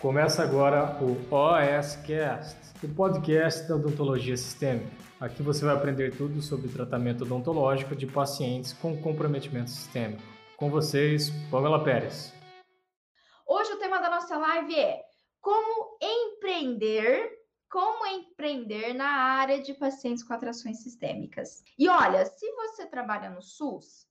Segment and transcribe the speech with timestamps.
[0.00, 4.90] Começa agora o OSCast, o podcast da odontologia sistêmica.
[5.20, 10.22] Aqui você vai aprender tudo sobre tratamento odontológico de pacientes com comprometimento sistêmico.
[10.56, 12.32] Com vocês, Pamela Pérez.
[13.46, 15.02] Hoje o tema da nossa live é
[15.38, 21.62] como empreender como empreender na área de pacientes com atrações sistêmicas.
[21.78, 24.08] E olha, se você trabalha no SUS,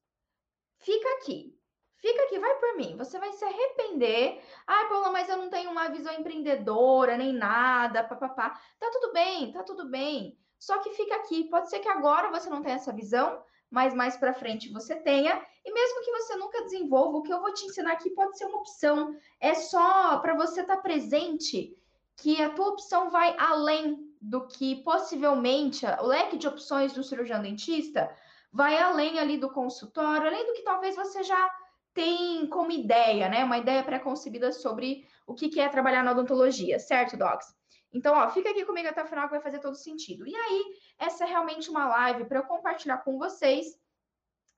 [0.77, 1.58] fica aqui.
[1.99, 2.95] Fica aqui, vai por mim.
[2.97, 4.41] Você vai se arrepender.
[4.65, 8.59] Ai, Paula, mas eu não tenho uma visão empreendedora, nem nada, papapá.
[8.79, 10.37] Tá tudo bem, tá tudo bem.
[10.57, 11.45] Só que fica aqui.
[11.49, 15.45] Pode ser que agora você não tenha essa visão, mas mais para frente você tenha.
[15.65, 18.45] E mesmo que você nunca desenvolva, o que eu vou te ensinar aqui pode ser
[18.45, 19.13] uma opção.
[19.39, 21.77] É só para você estar tá presente
[22.15, 27.41] que a tua opção vai além do que possivelmente o leque de opções do cirurgião
[27.41, 28.09] dentista
[28.51, 31.49] vai além ali do consultório, além do que talvez você já
[31.93, 33.43] tem como ideia, né?
[33.43, 37.47] Uma ideia pré-concebida sobre o que é trabalhar na odontologia, certo, Docs?
[37.91, 40.27] Então, ó, fica aqui comigo até o final que vai fazer todo sentido.
[40.27, 40.65] E aí,
[40.99, 43.79] essa é realmente uma live para eu compartilhar com vocês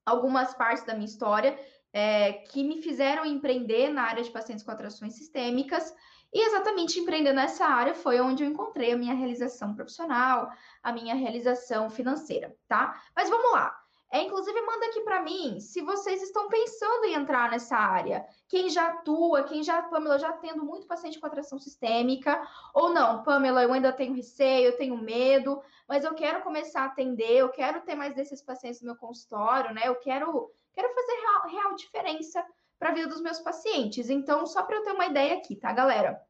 [0.06, 1.58] algumas partes da minha história
[1.94, 5.94] é, que me fizeram empreender na área de pacientes com atrações sistêmicas
[6.34, 10.50] e exatamente empreender nessa área foi onde eu encontrei a minha realização profissional,
[10.82, 13.02] a minha realização financeira, tá?
[13.16, 13.81] Mas vamos lá.
[14.14, 18.26] É, inclusive, manda aqui para mim se vocês estão pensando em entrar nessa área.
[18.50, 23.23] Quem já atua, quem já, Pamela, já tendo muito paciente com atração sistêmica, ou não,
[23.23, 27.48] Pamela, eu ainda tenho receio, eu tenho medo, mas eu quero começar a atender, eu
[27.50, 29.84] quero ter mais desses pacientes no meu consultório, né?
[29.86, 32.46] Eu quero, quero fazer real, real diferença
[32.78, 34.09] para a vida dos meus pacientes.
[34.09, 36.22] Então, só para eu ter uma ideia aqui, tá, galera?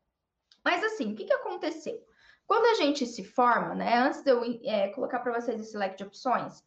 [0.64, 2.00] Mas assim, o que, que aconteceu?
[2.46, 3.98] Quando a gente se forma, né?
[3.98, 6.64] Antes de eu é, colocar para vocês esse leque de opções,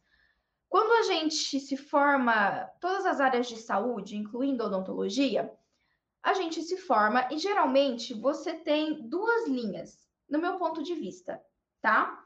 [0.75, 5.49] quando a gente se forma todas as áreas de saúde, incluindo odontologia,
[6.21, 11.41] a gente se forma e geralmente você tem duas linhas, no meu ponto de vista,
[11.81, 12.21] tá?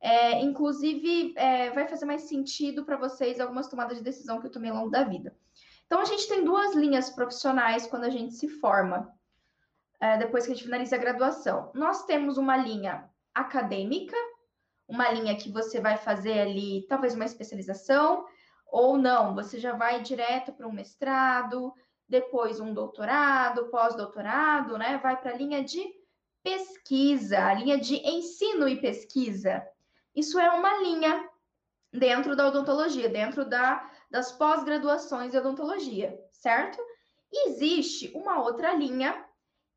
[0.00, 4.50] É, inclusive, é, vai fazer mais sentido para vocês algumas tomadas de decisão que eu
[4.50, 5.36] tomei ao longo da vida.
[5.84, 9.14] Então, a gente tem duas linhas profissionais quando a gente se forma,
[10.00, 11.70] é, depois que a gente finaliza a graduação.
[11.74, 14.16] Nós temos uma linha acadêmica,
[14.90, 18.26] uma linha que você vai fazer ali, talvez uma especialização,
[18.66, 21.72] ou não, você já vai direto para um mestrado,
[22.08, 24.98] depois um doutorado, pós-doutorado, né?
[24.98, 25.80] Vai para a linha de
[26.42, 29.64] pesquisa, a linha de ensino e pesquisa.
[30.14, 31.28] Isso é uma linha
[31.92, 36.78] dentro da odontologia, dentro da, das pós-graduações de odontologia, certo?
[37.32, 39.24] Existe uma outra linha,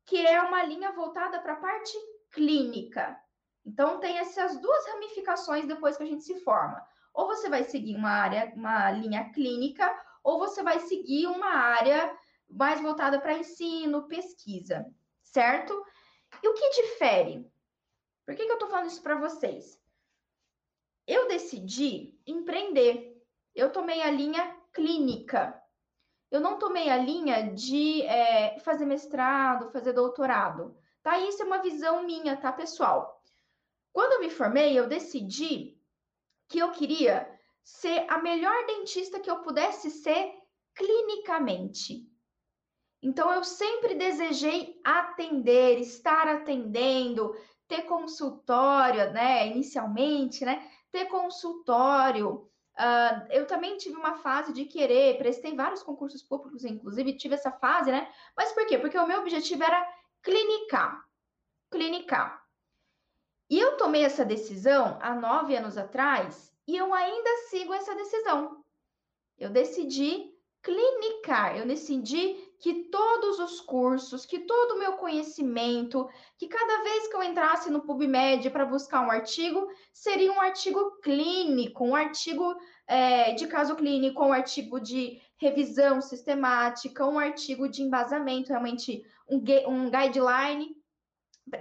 [0.04, 1.96] que é uma linha voltada para a parte
[2.32, 3.16] clínica.
[3.64, 6.84] Então, tem essas duas ramificações depois que a gente se forma.
[7.12, 9.90] Ou você vai seguir uma área, uma linha clínica,
[10.22, 12.16] ou você vai seguir uma área
[12.48, 14.86] mais voltada para ensino, pesquisa,
[15.22, 15.84] certo?
[16.42, 17.50] E o que difere?
[18.26, 19.82] Por que, que eu estou falando isso para vocês?
[21.06, 23.22] eu decidi empreender.
[23.54, 25.60] Eu tomei a linha clínica.
[26.30, 30.76] Eu não tomei a linha de é, fazer mestrado, fazer doutorado.
[31.02, 31.18] Tá?
[31.18, 33.13] Isso é uma visão minha, tá, pessoal?
[33.94, 35.80] Quando eu me formei, eu decidi
[36.48, 37.30] que eu queria
[37.62, 40.34] ser a melhor dentista que eu pudesse ser
[40.74, 42.06] clinicamente.
[43.00, 47.34] Então, eu sempre desejei atender, estar atendendo,
[47.68, 49.46] ter consultório, né?
[49.46, 50.68] Inicialmente, né?
[50.90, 52.50] ter consultório.
[52.76, 57.52] Uh, eu também tive uma fase de querer, prestei vários concursos públicos, inclusive tive essa
[57.52, 58.12] fase, né?
[58.36, 58.78] Mas por quê?
[58.78, 59.86] Porque o meu objetivo era
[60.22, 61.04] clinicar.
[61.70, 62.43] Clinicar.
[63.54, 68.64] E eu tomei essa decisão há nove anos atrás e eu ainda sigo essa decisão.
[69.38, 76.48] Eu decidi clinicar, eu decidi que todos os cursos, que todo o meu conhecimento, que
[76.48, 81.84] cada vez que eu entrasse no PubMed para buscar um artigo, seria um artigo clínico,
[81.84, 82.56] um artigo
[82.88, 89.36] é, de caso clínico, um artigo de revisão sistemática, um artigo de embasamento, realmente um,
[89.68, 90.74] um guideline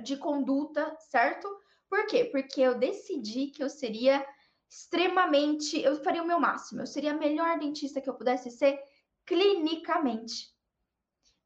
[0.02, 1.62] de conduta, certo?
[1.94, 2.26] Por quê?
[2.26, 4.26] Porque eu decidi que eu seria
[4.68, 8.82] extremamente, eu faria o meu máximo, eu seria a melhor dentista que eu pudesse ser
[9.28, 10.52] clinicamente.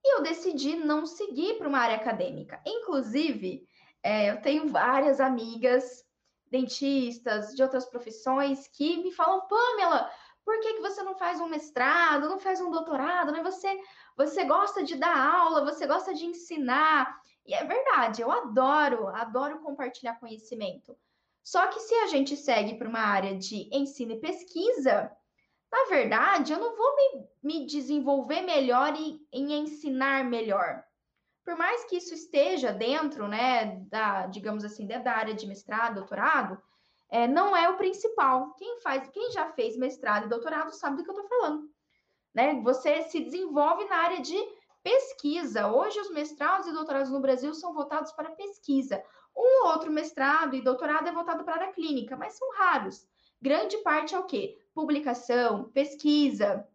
[0.02, 2.62] E eu decidi não seguir para uma área acadêmica.
[2.66, 3.68] Inclusive,
[4.02, 6.06] é, eu tenho várias amigas
[6.50, 10.10] dentistas de outras profissões que me falam, Pamela,
[10.46, 13.44] por que, que você não faz um mestrado, não faz um doutorado, né?
[13.44, 13.82] Você,
[14.16, 17.20] você gosta de dar aula, você gosta de ensinar.
[17.48, 20.96] E é verdade, eu adoro, adoro compartilhar conhecimento.
[21.42, 25.10] Só que se a gente segue para uma área de ensino e pesquisa,
[25.72, 30.84] na verdade, eu não vou me, me desenvolver melhor e em ensinar melhor.
[31.46, 36.62] por mais que isso esteja dentro, né, da, digamos assim, da área de mestrado, doutorado,
[37.10, 38.54] é, não é o principal.
[38.56, 41.70] Quem faz, quem já fez mestrado e doutorado sabe do que eu estou falando.
[42.34, 42.62] Né?
[42.62, 44.36] Você se desenvolve na área de
[44.88, 45.68] pesquisa.
[45.68, 49.04] Hoje, os mestrados e doutorados no Brasil são voltados para pesquisa.
[49.36, 53.06] Um outro mestrado e doutorado é voltado para a clínica, mas são raros.
[53.42, 54.58] Grande parte é o quê?
[54.74, 56.66] Publicação, pesquisa,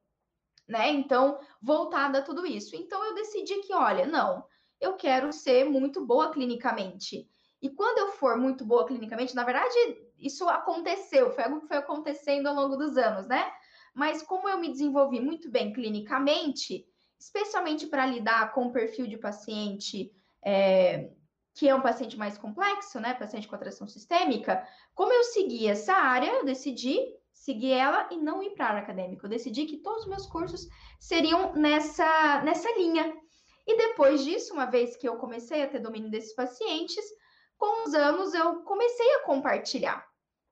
[0.68, 0.90] né?
[0.90, 2.76] Então, voltada a tudo isso.
[2.76, 4.44] Então, eu decidi que, olha, não,
[4.78, 7.26] eu quero ser muito boa clinicamente.
[7.62, 9.74] E quando eu for muito boa clinicamente, na verdade,
[10.18, 13.50] isso aconteceu, foi algo que foi acontecendo ao longo dos anos, né?
[13.94, 16.86] Mas como eu me desenvolvi muito bem clinicamente,
[17.22, 20.12] especialmente para lidar com o perfil de paciente
[20.44, 21.10] é,
[21.54, 23.14] que é um paciente mais complexo, né?
[23.14, 26.98] Paciente com atração sistêmica, como eu segui essa área, eu decidi
[27.32, 29.24] seguir ela e não ir para a área acadêmica.
[29.24, 30.66] Eu decidi que todos os meus cursos
[30.98, 33.14] seriam nessa, nessa linha.
[33.66, 37.04] E depois disso, uma vez que eu comecei a ter domínio desses pacientes,
[37.56, 40.04] com os anos eu comecei a compartilhar,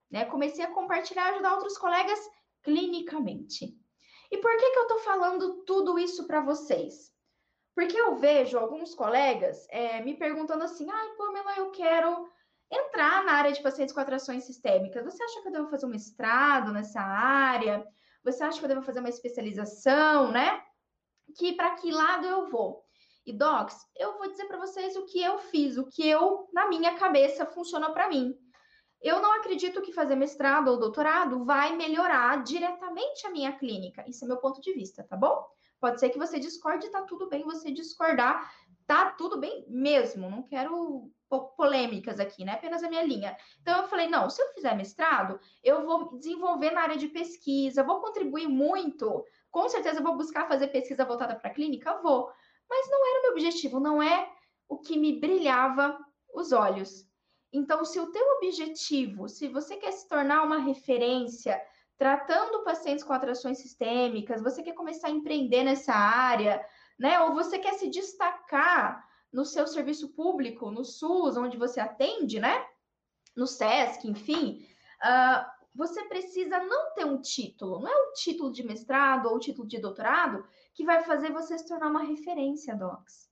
[0.09, 0.25] né?
[0.27, 2.21] Comecei a compartilhar, ajudar outros colegas
[2.63, 3.77] clinicamente.
[4.31, 7.11] E por que, que eu estou falando tudo isso para vocês?
[7.75, 12.29] Porque eu vejo alguns colegas é, me perguntando assim: ai, Pamela, eu quero
[12.71, 15.05] entrar na área de pacientes com atrações sistêmicas.
[15.05, 17.85] Você acha que eu devo fazer um mestrado nessa área?
[18.23, 20.63] Você acha que eu devo fazer uma especialização, né?
[21.37, 22.85] Que para que lado eu vou?
[23.27, 26.69] E docs, eu vou dizer para vocês o que eu fiz, o que eu na
[26.69, 28.37] minha cabeça funcionou para mim.
[29.03, 34.05] Eu não acredito que fazer mestrado ou doutorado vai melhorar diretamente a minha clínica.
[34.07, 35.47] Isso é meu ponto de vista, tá bom?
[35.81, 38.53] Pode ser que você discorde, tá tudo bem você discordar,
[38.87, 40.29] tá tudo bem mesmo.
[40.29, 41.11] Não quero
[41.57, 42.53] polêmicas aqui, né?
[42.53, 43.37] Apenas a minha linha.
[43.63, 47.85] Então eu falei, não, se eu fizer mestrado, eu vou desenvolver na área de pesquisa,
[47.85, 49.25] vou contribuir muito.
[49.51, 52.31] Com certeza vou buscar fazer pesquisa voltada para a clínica, vou.
[52.69, 54.31] Mas não era o meu objetivo, não é
[54.69, 55.99] o que me brilhava
[56.35, 57.10] os olhos.
[57.53, 61.61] Então, se o teu objetivo, se você quer se tornar uma referência
[61.99, 66.65] tratando pacientes com atrações sistêmicas, você quer começar a empreender nessa área,
[66.99, 67.21] né?
[67.21, 72.65] Ou você quer se destacar no seu serviço público, no SUS, onde você atende, né?
[73.37, 74.67] No SESC, enfim,
[75.03, 75.45] uh,
[75.75, 79.69] você precisa não ter um título, não é o título de mestrado ou o título
[79.69, 80.45] de doutorado
[80.75, 83.29] que vai fazer você se tornar uma referência, Docs.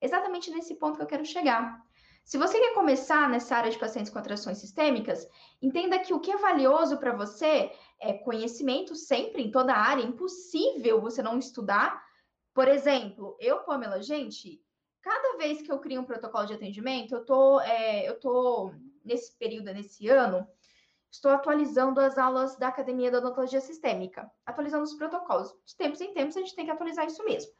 [0.00, 1.82] Exatamente nesse ponto que eu quero chegar.
[2.24, 5.28] Se você quer começar nessa área de pacientes com atrações sistêmicas,
[5.60, 10.02] entenda que o que é valioso para você é conhecimento sempre em toda a área.
[10.02, 12.02] É impossível você não estudar.
[12.54, 14.62] Por exemplo, eu, Pamela, gente,
[15.00, 18.72] cada vez que eu crio um protocolo de atendimento, eu tô, é, eu tô
[19.04, 20.46] nesse período, nesse ano,
[21.10, 25.52] estou atualizando as aulas da Academia da Odontologia Sistêmica, atualizando os protocolos.
[25.66, 27.52] De tempos em tempos, a gente tem que atualizar isso mesmo.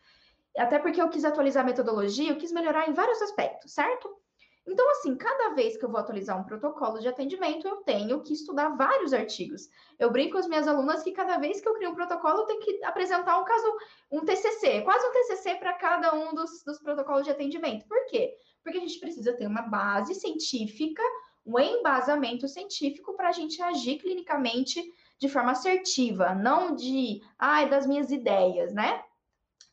[0.56, 4.22] Até porque eu quis atualizar a metodologia, eu quis melhorar em vários aspectos, certo?
[4.66, 8.32] Então, assim, cada vez que eu vou atualizar um protocolo de atendimento, eu tenho que
[8.32, 9.68] estudar vários artigos.
[9.98, 12.46] Eu brinco com as minhas alunas que cada vez que eu crio um protocolo, eu
[12.46, 13.66] tenho que apresentar um caso,
[14.10, 17.86] um TCC, quase um TCC para cada um dos, dos protocolos de atendimento.
[17.88, 18.36] Por quê?
[18.62, 21.02] Porque a gente precisa ter uma base científica,
[21.44, 24.80] um embasamento científico para a gente agir clinicamente
[25.18, 29.02] de forma assertiva, não de, ai, das minhas ideias, né?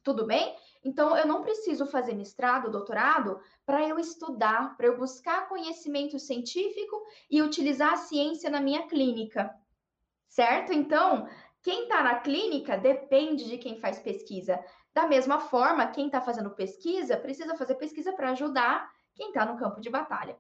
[0.04, 0.56] Tudo bem?
[0.84, 7.04] Então, eu não preciso fazer mestrado, doutorado, para eu estudar, para eu buscar conhecimento científico
[7.30, 9.54] e utilizar a ciência na minha clínica,
[10.28, 10.72] certo?
[10.72, 11.28] Então,
[11.62, 14.64] quem está na clínica depende de quem faz pesquisa.
[14.94, 19.58] Da mesma forma, quem está fazendo pesquisa precisa fazer pesquisa para ajudar quem está no
[19.58, 20.38] campo de batalha.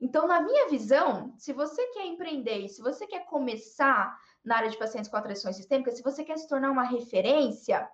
[0.00, 4.78] Então, na minha visão, se você quer empreender, se você quer começar na área de
[4.78, 7.88] pacientes com atrações sistêmicas, se você quer se tornar uma referência,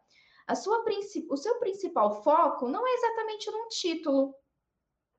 [0.46, 0.84] a sua,
[1.28, 4.34] o seu principal foco não é exatamente num título,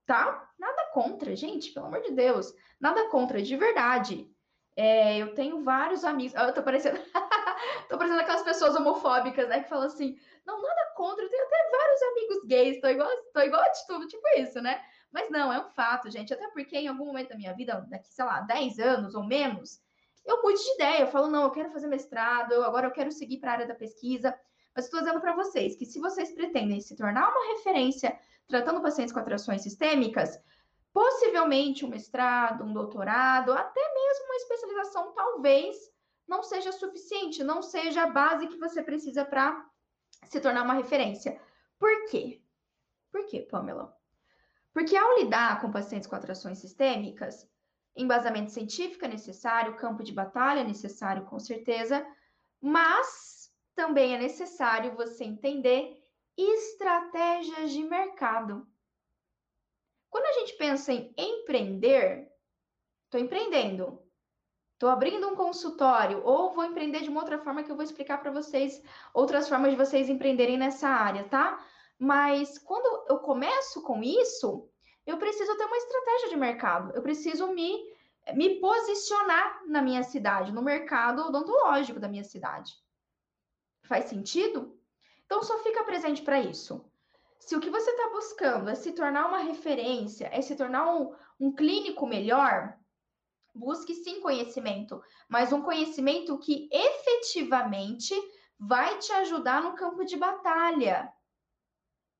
[0.05, 0.49] tá?
[0.57, 2.53] Nada contra, gente, pelo amor de Deus.
[2.79, 4.29] Nada contra, de verdade.
[4.75, 6.33] É, eu tenho vários amigos.
[6.33, 6.99] Eu tô parecendo.
[7.89, 9.61] tô parecendo aquelas pessoas homofóbicas, né?
[9.61, 11.23] Que falam assim: não, nada contra.
[11.23, 12.81] Eu tenho até vários amigos gays.
[12.81, 14.83] Tô igual, tô igual a de tudo, tipo isso, né?
[15.11, 16.33] Mas não, é um fato, gente.
[16.33, 19.79] Até porque em algum momento da minha vida, daqui, sei lá, 10 anos ou menos,
[20.25, 21.01] eu mude de ideia.
[21.01, 23.75] Eu falo, não, eu quero fazer mestrado, agora eu quero seguir para a área da
[23.75, 24.35] pesquisa.
[24.75, 29.13] Mas estou dizendo para vocês que se vocês pretendem se tornar uma referência tratando pacientes
[29.13, 30.39] com atrações sistêmicas,
[30.91, 35.75] possivelmente um mestrado, um doutorado, até mesmo uma especialização, talvez
[36.27, 39.65] não seja suficiente, não seja a base que você precisa para
[40.27, 41.39] se tornar uma referência.
[41.79, 42.41] Por quê?
[43.11, 43.95] Por quê, Pamela?
[44.73, 47.47] Porque ao lidar com pacientes com atrações sistêmicas,
[47.95, 52.05] embasamento científico é necessário, campo de batalha é necessário, com certeza,
[52.59, 53.42] mas
[53.75, 56.03] também é necessário você entender
[56.37, 58.67] estratégias de mercado.
[60.09, 62.31] Quando a gente pensa em empreender,
[63.05, 63.99] estou empreendendo,
[64.73, 68.19] estou abrindo um consultório, ou vou empreender de uma outra forma que eu vou explicar
[68.19, 68.81] para vocês,
[69.13, 71.65] outras formas de vocês empreenderem nessa área, tá?
[71.97, 74.69] Mas quando eu começo com isso,
[75.05, 77.91] eu preciso ter uma estratégia de mercado, eu preciso me,
[78.33, 82.82] me posicionar na minha cidade, no mercado odontológico da minha cidade.
[83.83, 84.79] Faz sentido?
[85.25, 86.83] Então, só fica presente para isso.
[87.39, 91.13] Se o que você está buscando é se tornar uma referência, é se tornar um,
[91.39, 92.77] um clínico melhor,
[93.53, 98.15] busque sim conhecimento, mas um conhecimento que efetivamente
[98.57, 101.11] vai te ajudar no campo de batalha.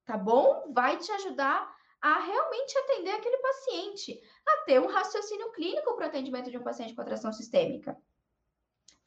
[0.05, 0.71] Tá bom?
[0.73, 6.07] Vai te ajudar a realmente atender aquele paciente, a ter um raciocínio clínico para o
[6.09, 7.97] atendimento de um paciente com atração sistêmica.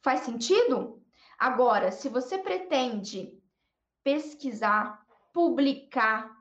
[0.01, 1.05] Faz sentido?
[1.37, 3.37] Agora, se você pretende
[4.03, 6.35] pesquisar, publicar,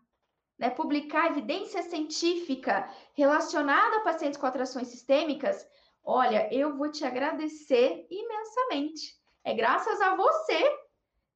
[0.59, 5.67] né, publicar evidência científica relacionada a pacientes com atrações sistêmicas,
[6.03, 9.15] olha, eu vou te agradecer imensamente.
[9.45, 10.79] É graças a você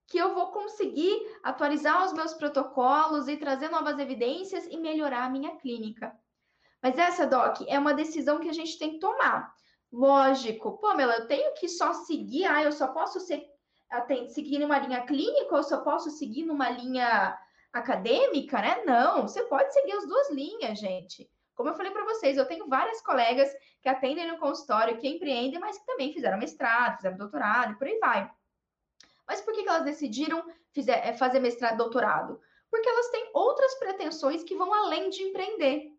[0.06, 5.30] que eu vou conseguir atualizar os meus protocolos e trazer novas evidências e melhorar a
[5.30, 6.12] minha clínica.
[6.82, 9.54] Mas essa, Doc, é uma decisão que a gente tem que tomar.
[9.92, 13.44] Lógico, Pamela, eu tenho que só seguir, ah, eu só posso ser,
[14.28, 17.36] seguir numa linha clínica ou só posso seguir numa linha
[17.72, 18.82] acadêmica, né?
[18.84, 21.28] Não, você pode seguir as duas linhas, gente.
[21.54, 23.50] Como eu falei para vocês, eu tenho várias colegas
[23.82, 27.86] que atendem no consultório, que empreendem, mas que também fizeram mestrado, fizeram doutorado e por
[27.86, 28.30] aí vai.
[29.26, 30.42] Mas por que, elas decidiram
[30.76, 32.40] eh, fazer mestrado doutorado?
[32.70, 35.92] Porque elas têm outras pretensões que vão além de empreender.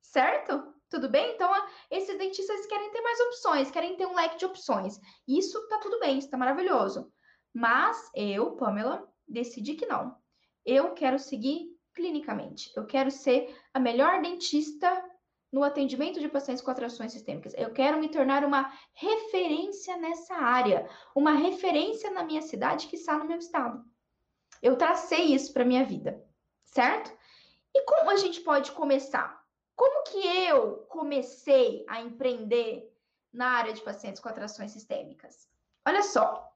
[0.00, 0.69] Certo?
[0.90, 1.34] Tudo bem?
[1.34, 1.50] Então,
[1.90, 4.98] esses dentistas querem ter mais opções, querem ter um leque de opções.
[5.26, 7.10] Isso tá tudo bem, isso tá maravilhoso.
[7.54, 10.20] Mas eu, Pamela, decidi que não
[10.64, 12.72] eu quero seguir clinicamente.
[12.76, 15.04] Eu quero ser a melhor dentista
[15.52, 17.54] no atendimento de pacientes com atrações sistêmicas.
[17.56, 23.18] Eu quero me tornar uma referência nessa área, uma referência na minha cidade que está
[23.18, 23.84] no meu estado.
[24.62, 26.24] Eu tracei isso para minha vida,
[26.64, 27.10] certo?
[27.74, 29.39] E como a gente pode começar?
[29.80, 32.94] Como que eu comecei a empreender
[33.32, 35.48] na área de pacientes com atrações sistêmicas?
[35.86, 36.52] Olha só,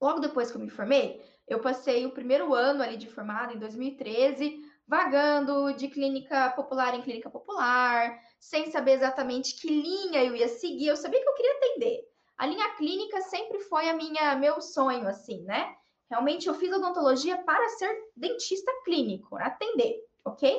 [0.00, 3.60] logo depois que eu me formei, eu passei o primeiro ano ali de formada, em
[3.60, 10.48] 2013, vagando de clínica popular em clínica popular, sem saber exatamente que linha eu ia
[10.48, 10.88] seguir.
[10.88, 12.08] Eu sabia que eu queria atender.
[12.36, 15.76] A linha clínica sempre foi a minha meu sonho, assim, né?
[16.10, 20.58] Realmente eu fiz odontologia para ser dentista clínico, atender, ok?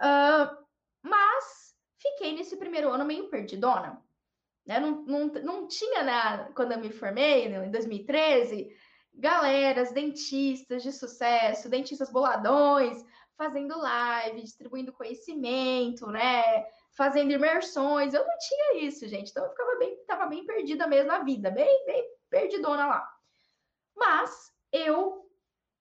[0.00, 0.59] Uh,
[1.02, 4.02] mas fiquei nesse primeiro ano meio perdidona.
[4.66, 4.78] Né?
[4.78, 8.74] Não, não, não tinha, né, quando eu me formei, né, em 2013,
[9.14, 13.04] galeras, dentistas de sucesso, dentistas boladões,
[13.36, 16.42] fazendo live, distribuindo conhecimento, né?
[16.92, 18.12] Fazendo imersões.
[18.12, 19.30] Eu não tinha isso, gente.
[19.30, 23.10] Então eu ficava bem, tava bem perdida mesmo na vida, bem, bem perdidona lá.
[23.96, 25.26] Mas eu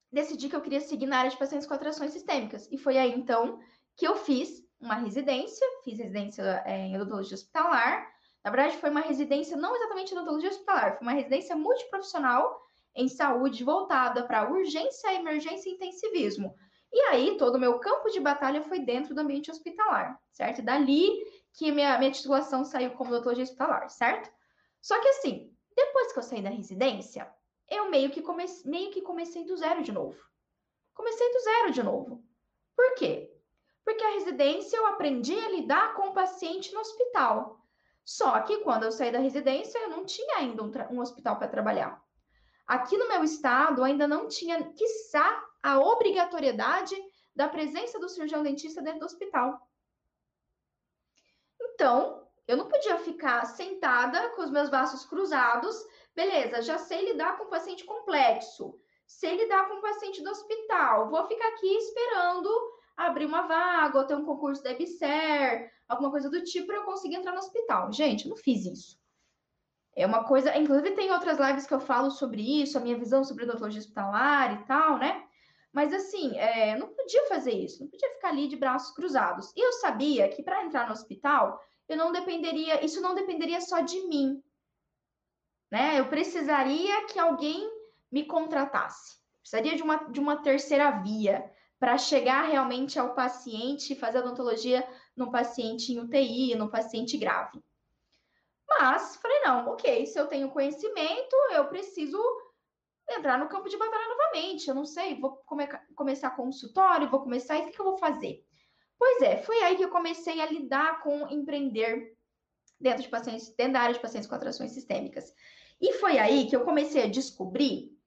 [0.10, 2.66] decidi que eu queria seguir na área de pacientes com atrações sistêmicas.
[2.72, 3.60] E foi aí, então,
[3.98, 8.08] que eu fiz uma residência, fiz residência é, em odontologia hospitalar.
[8.44, 12.62] Na verdade, foi uma residência não exatamente em odontologia hospitalar, foi uma residência multiprofissional
[12.96, 16.56] em saúde voltada para urgência, emergência e intensivismo.
[16.92, 20.62] E aí, todo o meu campo de batalha foi dentro do ambiente hospitalar, certo?
[20.62, 21.10] Dali
[21.54, 24.32] que minha, minha titulação saiu como odontologia hospitalar, certo?
[24.82, 27.30] Só que assim, depois que eu saí da residência,
[27.70, 30.18] eu meio que, comecei, meio que comecei do zero de novo.
[30.94, 32.24] Comecei do zero de novo.
[32.76, 33.39] Por quê?
[33.90, 37.60] Porque a residência eu aprendi a lidar com o paciente no hospital.
[38.06, 41.48] Só que quando eu saí da residência, eu não tinha ainda um, um hospital para
[41.48, 42.00] trabalhar.
[42.68, 46.96] Aqui no meu estado ainda não tinha, quiçá, a obrigatoriedade
[47.36, 49.60] da presença do cirurgião dentista dentro do hospital.
[51.60, 55.76] Então, eu não podia ficar sentada com os meus braços cruzados.
[56.16, 61.10] Beleza, já sei lidar com paciente complexo, sei lidar com paciente do hospital.
[61.10, 62.78] Vou ficar aqui esperando
[63.08, 66.84] abrir uma vaga ou ter um concurso da EBSER, alguma coisa do tipo, para eu
[66.84, 67.92] conseguir entrar no hospital.
[67.92, 69.00] Gente, eu não fiz isso.
[69.96, 73.24] É uma coisa, inclusive tem outras lives que eu falo sobre isso, a minha visão
[73.24, 75.26] sobre odontologia hospitalar e tal, né?
[75.72, 79.52] Mas assim, é, não podia fazer isso, não podia ficar ali de braços cruzados.
[79.56, 83.82] E eu sabia que para entrar no hospital, eu não dependeria, isso não dependeria só
[83.82, 84.44] de mim,
[85.72, 86.00] né?
[86.00, 87.70] Eu precisaria que alguém
[88.12, 89.20] me contratasse.
[89.42, 95.32] Precisaria de uma, de uma terceira via para chegar realmente ao paciente fazer odontologia no
[95.32, 97.64] paciente em UTI, no paciente grave.
[98.68, 102.22] Mas falei, não, ok, se eu tenho conhecimento, eu preciso
[103.10, 104.68] entrar no campo de batalha novamente.
[104.68, 107.98] Eu não sei, vou come começar consultório, vou começar, e o que, que eu vou
[107.98, 108.46] fazer?
[108.98, 112.16] Pois é, foi aí que eu comecei a lidar com empreender
[112.80, 115.34] dentro de pacientes, dentro da área de pacientes com atrações sistêmicas.
[115.82, 117.98] E foi aí que eu comecei a descobrir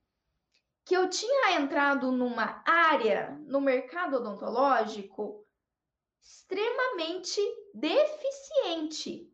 [0.84, 5.46] que eu tinha entrado numa área no mercado odontológico
[6.22, 7.40] extremamente
[7.74, 9.28] deficiente.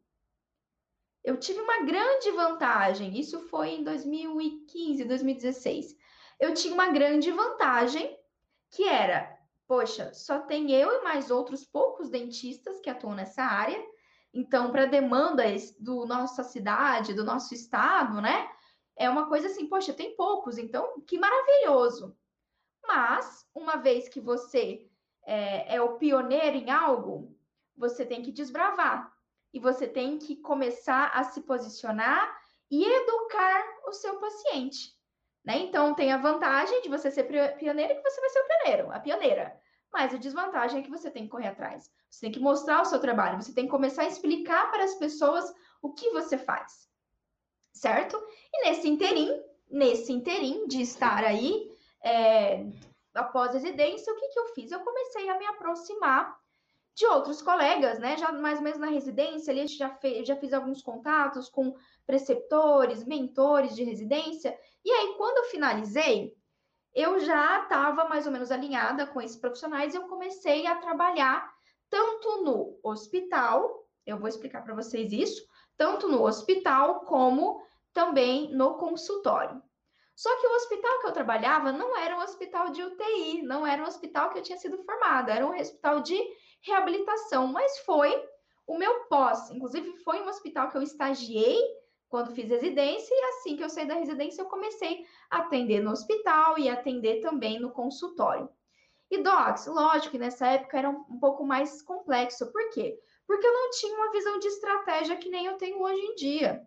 [1.23, 5.97] Eu tive uma grande vantagem, isso foi em 2015, 2016.
[6.41, 8.17] Eu tinha uma grande vantagem
[8.71, 9.37] que era,
[9.67, 13.79] poxa, só tem eu e mais outros poucos dentistas que atuam nessa área.
[14.33, 18.49] Então, para demandas do nossa cidade, do nosso estado, né?
[18.99, 22.17] É uma coisa assim, poxa, tem poucos, então que maravilhoso.
[22.85, 24.91] Mas, uma vez que você
[25.25, 27.37] é, é, o pioneiro em algo,
[27.77, 29.13] você tem que desbravar.
[29.55, 32.37] E você tem que começar a se posicionar
[32.71, 34.97] e educar o seu paciente.
[35.45, 35.59] Né?
[35.59, 37.25] Então, tem a vantagem de você ser
[37.57, 39.61] pioneiro que você vai ser o pioneiro, a pioneira.
[39.93, 41.91] Mas a desvantagem é que você tem que correr atrás.
[42.11, 44.97] Você tem que mostrar o seu trabalho, você tem que começar a explicar para as
[44.97, 46.89] pessoas o que você faz
[47.79, 48.17] certo?
[48.53, 51.71] E nesse interim, nesse interim de estar aí,
[52.03, 52.67] é,
[53.15, 54.71] após residência, o que, que eu fiz?
[54.71, 56.39] Eu comecei a me aproximar
[56.95, 58.17] de outros colegas, né?
[58.17, 63.05] Já mais ou menos na residência, ali já, fez, já fiz alguns contatos com preceptores,
[63.05, 64.59] mentores de residência.
[64.85, 66.37] E aí, quando eu finalizei,
[66.93, 71.49] eu já estava mais ou menos alinhada com esses profissionais e eu comecei a trabalhar
[71.89, 77.63] tanto no hospital, eu vou explicar para vocês isso, tanto no hospital como
[77.99, 79.61] também no consultório.
[80.15, 83.83] Só que o hospital que eu trabalhava não era um hospital de UTI, não era
[83.83, 86.17] um hospital que eu tinha sido formada, era um hospital de
[86.63, 88.25] reabilitação, mas foi
[88.69, 89.51] o meu pós.
[89.51, 91.59] Inclusive, foi um hospital que eu estagiei
[92.09, 95.91] quando fiz residência, e assim que eu saí da residência, eu comecei a atender no
[95.91, 98.49] hospital e atender também no consultório.
[99.11, 102.53] E docs, lógico que nessa época era um, pouco mais complexo.
[102.53, 102.97] Por quê?
[103.27, 106.65] Porque eu não tinha uma visão de estratégia que nem eu tenho hoje em dia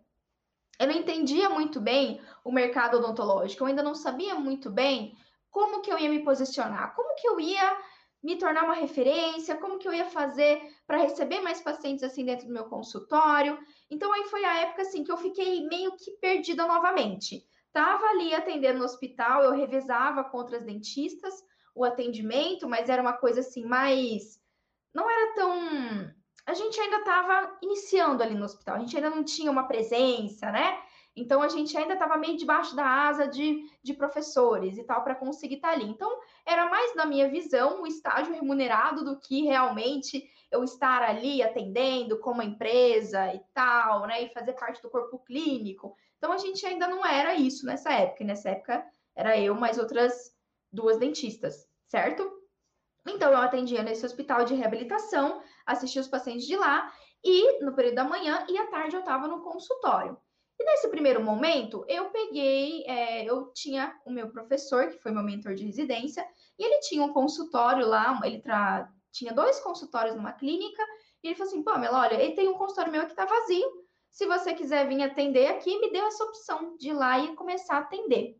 [0.78, 5.16] eu não entendia muito bem o mercado odontológico, eu ainda não sabia muito bem
[5.50, 7.78] como que eu ia me posicionar, como que eu ia
[8.22, 12.46] me tornar uma referência, como que eu ia fazer para receber mais pacientes assim dentro
[12.46, 13.58] do meu consultório.
[13.90, 17.44] Então aí foi a época assim que eu fiquei meio que perdida novamente.
[17.72, 21.34] Tava ali atendendo no hospital, eu revezava com outras dentistas
[21.74, 24.40] o atendimento, mas era uma coisa assim mais
[24.94, 29.22] não era tão a gente ainda estava iniciando ali no hospital, a gente ainda não
[29.22, 30.80] tinha uma presença, né?
[31.14, 35.14] Então a gente ainda estava meio debaixo da asa de, de professores e tal para
[35.14, 35.84] conseguir estar tá ali.
[35.84, 36.10] Então
[36.44, 42.18] era mais na minha visão o estágio remunerado do que realmente eu estar ali atendendo
[42.18, 44.22] como empresa e tal, né?
[44.22, 45.94] E fazer parte do corpo clínico.
[46.16, 48.22] Então a gente ainda não era isso nessa época.
[48.22, 50.34] E nessa época era eu mais outras
[50.72, 52.30] duas dentistas, certo?
[53.06, 56.92] Então eu atendia nesse hospital de reabilitação assistir os pacientes de lá,
[57.24, 60.16] e no período da manhã e à tarde eu estava no consultório.
[60.58, 65.22] E nesse primeiro momento, eu peguei, é, eu tinha o meu professor, que foi meu
[65.22, 66.26] mentor de residência,
[66.58, 68.88] e ele tinha um consultório lá, ele tra...
[69.10, 70.82] tinha dois consultórios numa clínica,
[71.22, 74.26] e ele falou assim, Pamela, olha, ele tem um consultório meu que está vazio, se
[74.26, 77.80] você quiser vir atender aqui, me deu essa opção de ir lá e começar a
[77.80, 78.36] atender.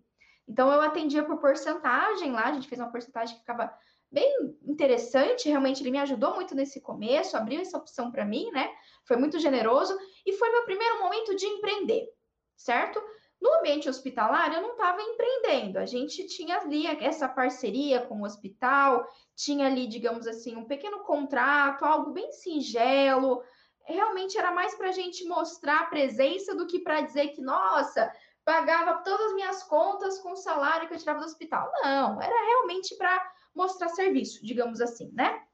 [0.47, 3.73] Então, eu atendia por porcentagem lá, a gente fez uma porcentagem que ficava
[4.12, 8.70] bem interessante, realmente ele me ajudou muito nesse começo, abriu essa opção para mim, né?
[9.05, 9.96] Foi muito generoso
[10.27, 12.09] e foi meu primeiro momento de empreender,
[12.55, 13.03] certo?
[13.40, 15.79] No ambiente hospitalar, eu não estava empreendendo.
[15.79, 21.01] A gente tinha ali essa parceria com o hospital, tinha ali, digamos assim, um pequeno
[21.01, 23.42] contrato, algo bem singelo.
[23.85, 28.12] Realmente era mais para a gente mostrar a presença do que para dizer que, nossa,
[28.44, 31.68] pagava todas as minhas contas com o salário que eu tirava do hospital.
[31.83, 35.47] Não, era realmente para mostrar serviço, digamos assim, né?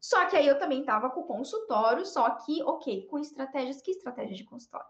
[0.00, 3.90] Só que aí eu também estava com o consultório, só que, ok, com estratégias, que
[3.90, 4.86] estratégia de consultório?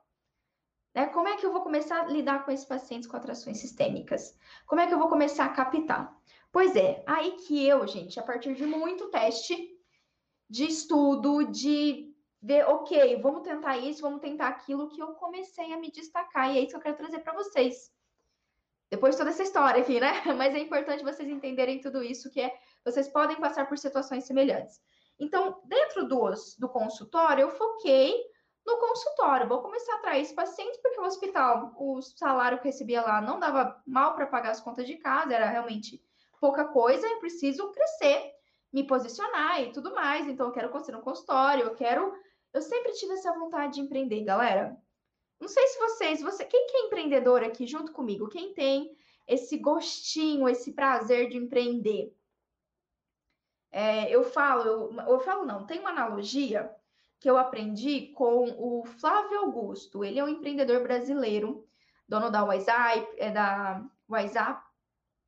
[0.94, 1.06] Né?
[1.06, 4.37] Como é que eu vou começar a lidar com esses pacientes com atrações sistêmicas?
[4.66, 6.16] Como é que eu vou começar a captar?
[6.50, 9.70] Pois é, aí que eu, gente, a partir de muito teste,
[10.48, 15.78] de estudo, de ver, ok, vamos tentar isso, vamos tentar aquilo, que eu comecei a
[15.78, 17.93] me destacar, e é isso que eu quero trazer para vocês.
[18.94, 20.22] Depois de toda essa história aqui, né?
[20.38, 22.54] Mas é importante vocês entenderem tudo isso, que é
[22.85, 24.80] vocês podem passar por situações semelhantes.
[25.18, 28.14] Então, dentro dos, do consultório, eu foquei
[28.64, 29.48] no consultório.
[29.48, 33.40] Vou começar a atrair esse paciente, porque o hospital, o salário que recebia lá não
[33.40, 36.00] dava mal para pagar as contas de casa, era realmente
[36.40, 38.30] pouca coisa, eu preciso crescer,
[38.72, 40.28] me posicionar e tudo mais.
[40.28, 42.14] Então, eu quero construir um consultório, eu quero.
[42.52, 44.76] Eu sempre tive essa vontade de empreender, galera.
[45.44, 48.30] Não sei se vocês, você, quem que é empreendedor aqui junto comigo?
[48.30, 48.96] Quem tem
[49.28, 52.16] esse gostinho, esse prazer de empreender?
[53.70, 56.74] É, eu falo, eu, eu falo não, tem uma analogia
[57.20, 60.02] que eu aprendi com o Flávio Augusto.
[60.02, 61.68] Ele é um empreendedor brasileiro,
[62.09, 64.66] dono da WhatsApp, é da WhatsApp,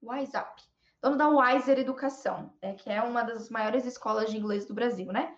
[0.00, 0.62] WhatsApp,
[1.02, 5.12] dono da Wiser Educação, é, que é uma das maiores escolas de inglês do Brasil,
[5.12, 5.36] né?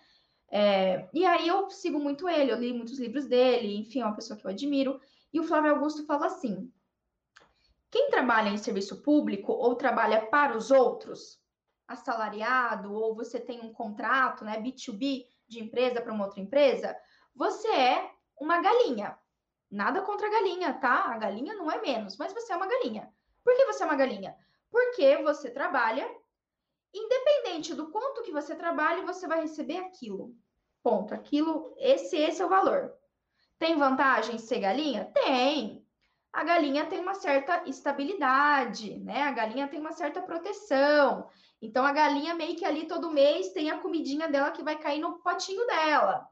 [0.51, 4.15] É, e aí eu sigo muito ele, eu li muitos livros dele, enfim, é uma
[4.15, 4.99] pessoa que eu admiro.
[5.31, 6.71] E o Flávio Augusto fala assim:
[7.91, 11.39] quem trabalha em serviço público ou trabalha para os outros,
[11.87, 16.95] assalariado, ou você tem um contrato, né, B2B, de empresa para uma outra empresa,
[17.35, 19.17] você é uma galinha.
[19.71, 21.13] Nada contra a galinha, tá?
[21.13, 23.11] A galinha não é menos, mas você é uma galinha.
[23.43, 24.35] Por que você é uma galinha?
[24.71, 26.07] Porque você trabalha,
[26.93, 30.35] independente do quanto que você trabalha, você vai receber aquilo.
[30.83, 31.13] Ponto.
[31.13, 32.93] Aquilo, esse, esse é o valor.
[33.57, 35.11] Tem vantagem ser galinha?
[35.13, 35.85] Tem.
[36.31, 39.23] A galinha tem uma certa estabilidade, né?
[39.23, 41.27] A galinha tem uma certa proteção.
[41.61, 44.99] Então a galinha meio que ali todo mês tem a comidinha dela que vai cair
[44.99, 46.27] no potinho dela.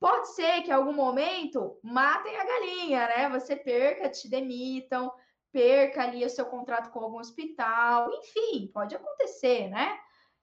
[0.00, 3.28] Pode ser que em algum momento matem a galinha, né?
[3.30, 5.12] Você perca, te demitam,
[5.58, 9.98] perca ali o seu contrato com algum hospital, enfim, pode acontecer, né?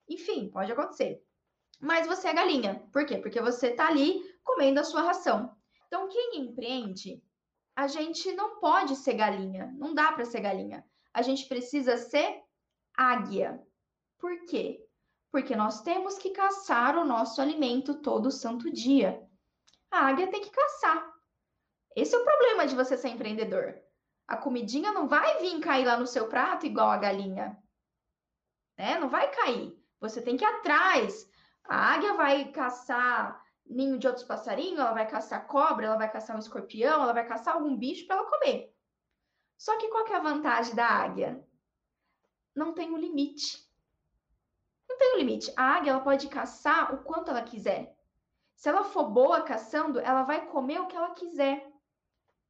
[0.06, 1.24] Enfim, pode acontecer.
[1.80, 2.86] Mas você é galinha.
[2.92, 3.16] Por quê?
[3.16, 5.56] Porque você tá ali comendo a sua ração.
[5.86, 7.24] Então, quem empreende,
[7.74, 10.84] a gente não pode ser galinha, não dá para ser galinha.
[11.14, 12.42] A gente precisa ser
[12.94, 13.58] águia.
[14.18, 14.86] Por quê?
[15.32, 19.26] Porque nós temos que caçar o nosso alimento todo santo dia.
[19.90, 21.10] A águia tem que caçar.
[21.96, 23.85] Esse é o problema de você ser empreendedor.
[24.26, 27.56] A comidinha não vai vir cair lá no seu prato igual a galinha.
[28.76, 28.98] Né?
[28.98, 29.78] Não vai cair.
[30.00, 31.30] Você tem que ir atrás.
[31.64, 36.36] A águia vai caçar ninho de outros passarinhos, ela vai caçar cobra, ela vai caçar
[36.36, 38.72] um escorpião, ela vai caçar algum bicho para ela comer.
[39.56, 41.44] Só que qual que é a vantagem da águia?
[42.54, 43.66] Não tem um limite.
[44.88, 45.52] Não tem um limite.
[45.56, 47.96] A águia ela pode caçar o quanto ela quiser.
[48.54, 51.70] Se ela for boa caçando, ela vai comer o que ela quiser.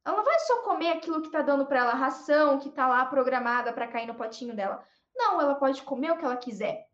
[0.06, 3.04] Ela não vai só comer aquilo que está dando para ela ração, que está lá
[3.06, 4.86] programada para cair no potinho dela.
[5.12, 6.88] Não, ela pode comer o que ela quiser.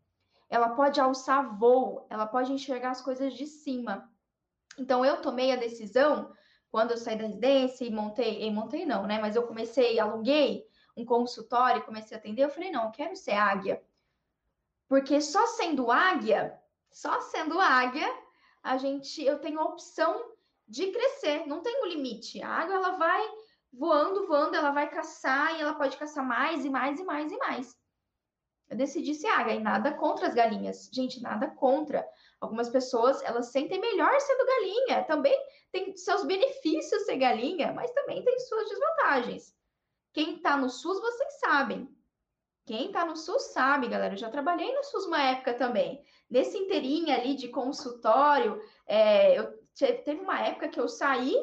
[0.49, 4.11] Ela pode alçar voo, ela pode enxergar as coisas de cima.
[4.79, 6.33] Então eu tomei a decisão
[6.71, 9.19] quando eu saí da residência e montei, e montei não, né?
[9.19, 13.33] Mas eu comecei, aluguei um consultório, comecei a atender, eu falei, não, eu quero ser
[13.33, 13.79] águia.
[14.87, 16.59] Porque só sendo águia,
[16.91, 18.11] só sendo águia,
[18.63, 20.32] a gente, eu tenho a opção
[20.67, 22.41] de crescer, não tem um limite.
[22.41, 23.21] A água ela vai
[23.71, 27.37] voando, voando, ela vai caçar e ela pode caçar mais e mais e mais e
[27.37, 27.75] mais.
[28.69, 30.89] Eu decidi ser águia e nada contra as galinhas.
[30.91, 32.07] Gente, nada contra.
[32.39, 35.03] Algumas pessoas, elas sentem melhor sendo galinha.
[35.03, 35.37] Também
[35.71, 39.55] tem seus benefícios ser galinha, mas também tem suas desvantagens.
[40.13, 41.89] Quem tá no SUS, vocês sabem.
[42.65, 44.13] Quem está no SUS sabe, galera.
[44.13, 46.03] Eu já trabalhei no SUS uma época também.
[46.29, 51.35] Nesse inteirinho ali de consultório, é, eu teve uma época que eu saí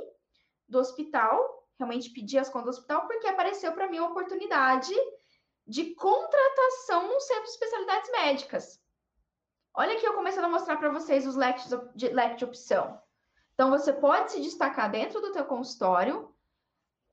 [0.68, 4.94] do hospital, realmente pedi as contas do hospital, porque apareceu para mim uma oportunidade
[5.66, 8.80] de contratação no centro de especialidades médicas.
[9.74, 13.00] Olha aqui eu começando a mostrar para vocês os leques de, leque de opção.
[13.54, 16.34] Então, você pode se destacar dentro do teu consultório,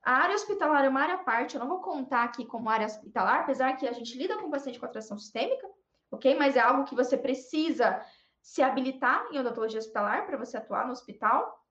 [0.02, 2.86] a área hospitalar é uma área à parte, eu não vou contar aqui como área
[2.86, 5.68] hospitalar, apesar que a gente lida com paciente com atração sistêmica,
[6.10, 6.34] ok?
[6.36, 8.02] Mas é algo que você precisa
[8.48, 11.62] se habilitar em odontologia hospitalar para você atuar no hospital,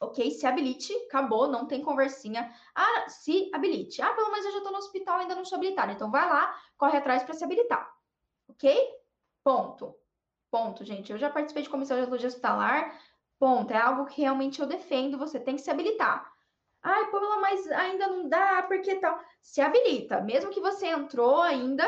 [0.00, 0.28] ok?
[0.32, 2.52] Se habilite, acabou, não tem conversinha.
[2.74, 4.02] Ah, se habilite.
[4.02, 5.92] Ah, pelo menos eu já estou no hospital, ainda não sou habilitada.
[5.92, 7.88] Então vai lá, corre atrás para se habilitar,
[8.48, 8.76] ok?
[9.44, 9.94] Ponto.
[10.50, 11.12] Ponto, gente.
[11.12, 13.00] Eu já participei de comissão de odontologia hospitalar.
[13.38, 13.72] Ponto.
[13.72, 15.18] É algo que realmente eu defendo.
[15.18, 16.28] Você tem que se habilitar.
[16.82, 19.16] Ai, Pamela, mas ainda não dá, porque tal.
[19.40, 21.86] Se habilita, mesmo que você entrou ainda,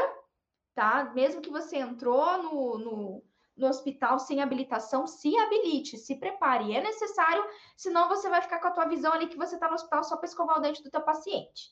[0.76, 1.10] tá?
[1.12, 3.27] Mesmo que você entrou no, no,
[3.58, 6.74] no hospital sem habilitação, se habilite, se prepare.
[6.74, 7.44] É necessário,
[7.76, 10.16] senão você vai ficar com a tua visão ali que você tá no hospital só
[10.16, 11.70] para escovar o dente do teu paciente.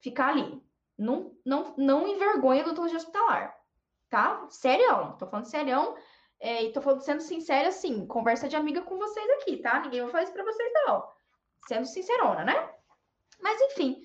[0.00, 0.62] Ficar ali.
[0.98, 3.56] Não, não, não envergonha do odontologia hospitalar,
[4.08, 4.46] tá?
[4.50, 5.96] Serião, tô falando serião.
[6.40, 9.80] É, e tô falando sendo sincera, assim, conversa de amiga com vocês aqui, tá?
[9.80, 11.14] Ninguém vai falar isso pra vocês, não
[11.66, 12.70] sendo sincerona, né?
[13.40, 14.02] Mas enfim,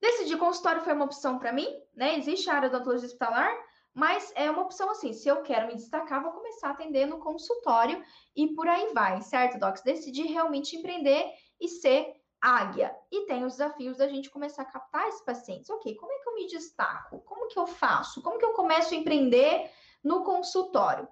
[0.00, 2.16] decidir consultório foi uma opção para mim, né?
[2.18, 3.52] Existe a área da odontologia hospitalar,
[3.94, 7.18] mas é uma opção assim, se eu quero me destacar, vou começar a atender no
[7.18, 8.02] consultório
[8.34, 9.82] e por aí vai, certo, Docs?
[9.82, 12.94] Decidi realmente empreender e ser águia.
[13.10, 15.70] E tem os desafios da gente começar a captar esses pacientes.
[15.70, 17.20] Ok, como é que eu me destaco?
[17.20, 18.22] Como que eu faço?
[18.22, 19.70] Como que eu começo a empreender
[20.02, 21.06] no consultório?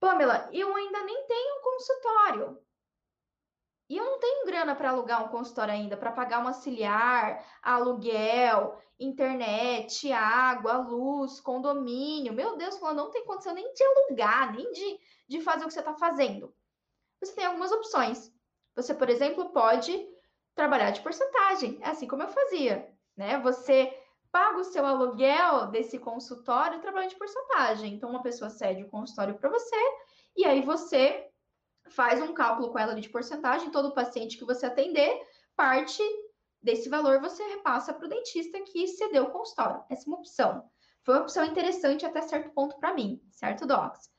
[0.00, 2.58] Pamela, eu ainda nem tenho consultório.
[3.88, 8.78] E eu não tenho grana para alugar um consultório ainda, para pagar um auxiliar, aluguel,
[9.00, 12.32] internet, água, luz, condomínio.
[12.32, 15.72] Meu Deus, falando, não tem condição nem de alugar, nem de, de fazer o que
[15.72, 16.54] você está fazendo.
[17.20, 18.30] Você tem algumas opções.
[18.76, 20.06] Você, por exemplo, pode
[20.54, 23.38] trabalhar de porcentagem, é assim como eu fazia, né?
[23.38, 23.96] Você
[24.30, 27.94] paga o seu aluguel desse consultório trabalhando de porcentagem.
[27.94, 29.76] Então, uma pessoa cede o consultório para você
[30.36, 31.27] e aí você
[31.90, 35.20] faz um cálculo com ela de porcentagem, todo paciente que você atender,
[35.56, 36.02] parte
[36.62, 39.82] desse valor você repassa para o dentista que cedeu o consultório.
[39.90, 40.64] Essa é uma opção.
[41.02, 44.10] Foi uma opção interessante até certo ponto para mim, certo, Docs?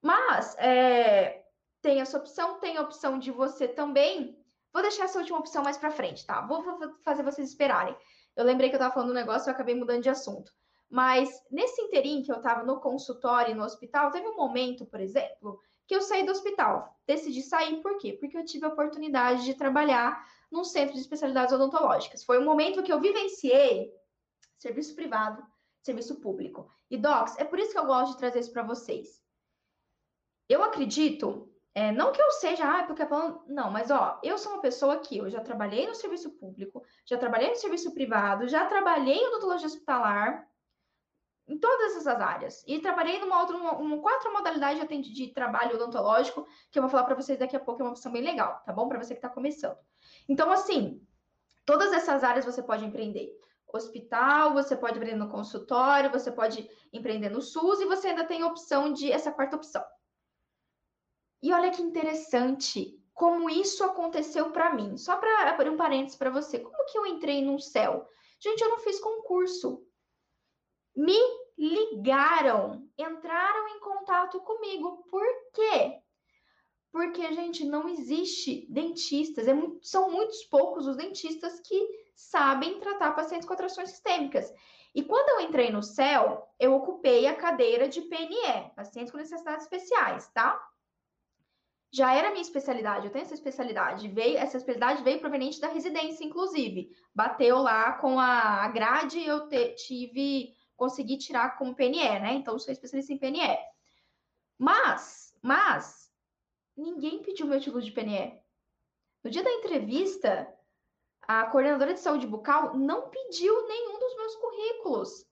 [0.00, 1.44] Mas é,
[1.82, 4.38] tem essa opção, tem a opção de você também.
[4.72, 6.42] Vou deixar essa última opção mais para frente, tá?
[6.42, 6.62] Vou
[7.02, 7.96] fazer vocês esperarem.
[8.36, 10.52] Eu lembrei que eu estava falando um negócio e acabei mudando de assunto.
[10.88, 15.00] Mas nesse interim que eu estava no consultório e no hospital, teve um momento, por
[15.00, 16.98] exemplo, que eu saí do hospital.
[17.06, 18.12] Decidi sair por quê?
[18.12, 22.24] Porque eu tive a oportunidade de trabalhar num centro de especialidades odontológicas.
[22.24, 23.92] Foi um momento que eu vivenciei
[24.58, 25.44] serviço privado,
[25.82, 26.68] serviço público.
[26.90, 29.22] E docs, é por isso que eu gosto de trazer isso para vocês.
[30.48, 33.08] Eu acredito, é, não que eu seja, ah, porque é
[33.48, 37.18] não, mas ó, eu sou uma pessoa que eu já trabalhei no serviço público, já
[37.18, 40.48] trabalhei no serviço privado, já trabalhei em odontologia hospitalar,
[41.46, 42.64] em todas essas áreas.
[42.66, 46.90] E trabalhei numa outra, uma, uma quatro modalidades de, de trabalho odontológico, que eu vou
[46.90, 48.88] falar para vocês daqui a pouco, é uma opção bem legal, tá bom?
[48.88, 49.78] Para você que está começando.
[50.28, 51.00] Então, assim,
[51.64, 53.30] todas essas áreas você pode empreender.
[53.72, 58.42] Hospital, você pode empreender no consultório, você pode empreender no SUS e você ainda tem
[58.42, 59.84] a opção de essa quarta opção.
[61.42, 64.96] E olha que interessante como isso aconteceu para mim.
[64.96, 66.58] Só para abrir um parênteses para você.
[66.58, 68.08] Como que eu entrei no céu?
[68.38, 69.82] Gente, eu não fiz concurso
[70.96, 71.18] me
[71.58, 75.04] ligaram, entraram em contato comigo.
[75.10, 76.00] Por quê?
[76.90, 83.12] Porque, gente, não existe dentistas, é muito, são muitos poucos os dentistas que sabem tratar
[83.12, 84.50] pacientes com atrações sistêmicas.
[84.94, 89.64] E quando eu entrei no CEL, eu ocupei a cadeira de PNE, pacientes com necessidades
[89.64, 90.58] especiais, tá?
[91.92, 94.08] Já era minha especialidade, eu tenho essa especialidade.
[94.08, 96.90] Veio, essa especialidade veio proveniente da residência, inclusive.
[97.14, 102.34] Bateu lá com a grade, eu te, tive conseguir tirar como PNE, né?
[102.34, 103.58] Então, sou especialista em PNE.
[104.58, 106.10] Mas, mas,
[106.76, 108.40] ninguém pediu meu título de PNE.
[109.24, 110.52] No dia da entrevista,
[111.26, 115.26] a coordenadora de saúde bucal não pediu nenhum dos meus currículos.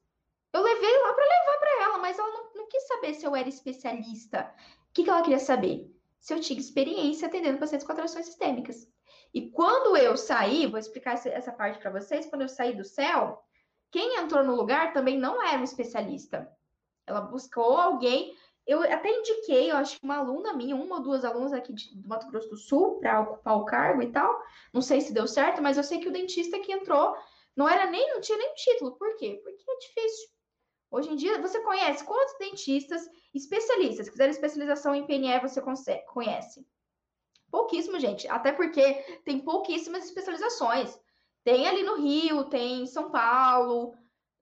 [0.53, 3.35] Eu levei lá para levar para ela, mas ela não, não, quis saber se eu
[3.35, 4.53] era especialista.
[4.91, 5.91] O que, que ela queria saber?
[6.21, 8.89] Se eu tinha experiência atendendo pacientes com atrações sistêmicas.
[9.33, 13.45] E quando eu saí, vou explicar essa parte para vocês, quando eu saí do céu,
[13.95, 16.51] quem entrou no lugar também não era um especialista.
[17.07, 18.37] Ela buscou alguém.
[18.67, 21.95] Eu até indiquei, eu acho que uma aluna minha, uma ou duas alunas aqui de,
[21.95, 24.37] do Mato Grosso do Sul, para ocupar o cargo e tal.
[24.73, 27.17] Não sei se deu certo, mas eu sei que o dentista que entrou
[27.55, 28.97] não era nem, não tinha nem título.
[28.97, 29.41] Por quê?
[29.45, 30.29] Porque é difícil.
[30.91, 36.05] Hoje em dia, você conhece quantos dentistas especialistas, que fizeram especialização em PNE, você consegue,
[36.07, 36.67] conhece?
[37.49, 38.27] Pouquíssimo, gente.
[38.27, 40.99] Até porque tem pouquíssimas especializações.
[41.45, 43.95] Tem ali no Rio, tem em São Paulo.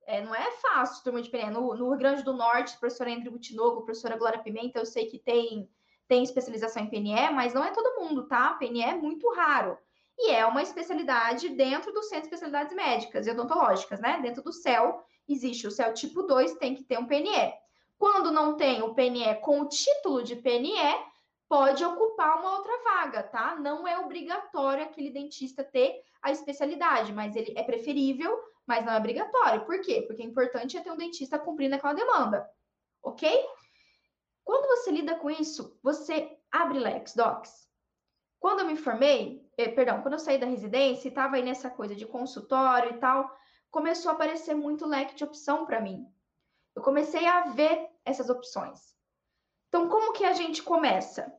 [0.07, 1.51] É, não é fácil, turma de PNE.
[1.51, 5.19] No, no Rio Grande do Norte, professora André Butinogo, professora Glória Pimenta, eu sei que
[5.19, 5.69] tem,
[6.07, 8.55] tem especialização em PNE, mas não é todo mundo, tá?
[8.55, 9.77] PNE é muito raro.
[10.17, 14.21] E é uma especialidade dentro do Centro de Especialidades Médicas e Odontológicas, né?
[14.23, 17.53] Dentro do CEL, existe o CEL tipo 2, tem que ter um PNE.
[17.99, 20.73] Quando não tem o PNE com o título de PNE,
[21.53, 23.57] pode ocupar uma outra vaga, tá?
[23.57, 28.97] Não é obrigatório aquele dentista ter a especialidade, mas ele é preferível, mas não é
[28.97, 29.67] obrigatório.
[29.67, 30.01] Por quê?
[30.01, 32.51] Porque é importante é ter um dentista cumprindo aquela demanda,
[33.03, 33.31] ok?
[34.43, 37.69] Quando você lida com isso, você abre Lex Docs.
[38.41, 41.69] Quando eu me formei, eh, perdão, quando eu saí da residência e estava aí nessa
[41.69, 43.31] coisa de consultório e tal,
[43.71, 46.03] começou a aparecer muito leque de opção para mim.
[46.75, 48.97] Eu comecei a ver essas opções.
[49.69, 51.31] Então, como que a gente começa?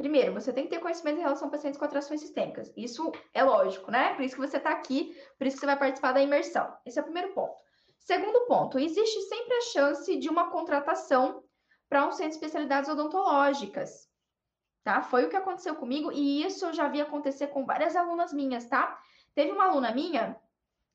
[0.00, 2.72] Primeiro, você tem que ter conhecimento em relação a pacientes com atrações sistêmicas.
[2.74, 4.14] Isso é lógico, né?
[4.14, 6.74] Por isso que você está aqui, por isso que você vai participar da imersão.
[6.86, 7.54] Esse é o primeiro ponto.
[7.98, 11.44] Segundo ponto, existe sempre a chance de uma contratação
[11.86, 14.08] para um centro de especialidades odontológicas.
[14.82, 15.02] Tá?
[15.02, 18.64] Foi o que aconteceu comigo e isso eu já vi acontecer com várias alunas minhas,
[18.64, 18.98] tá?
[19.34, 20.34] Teve uma aluna minha,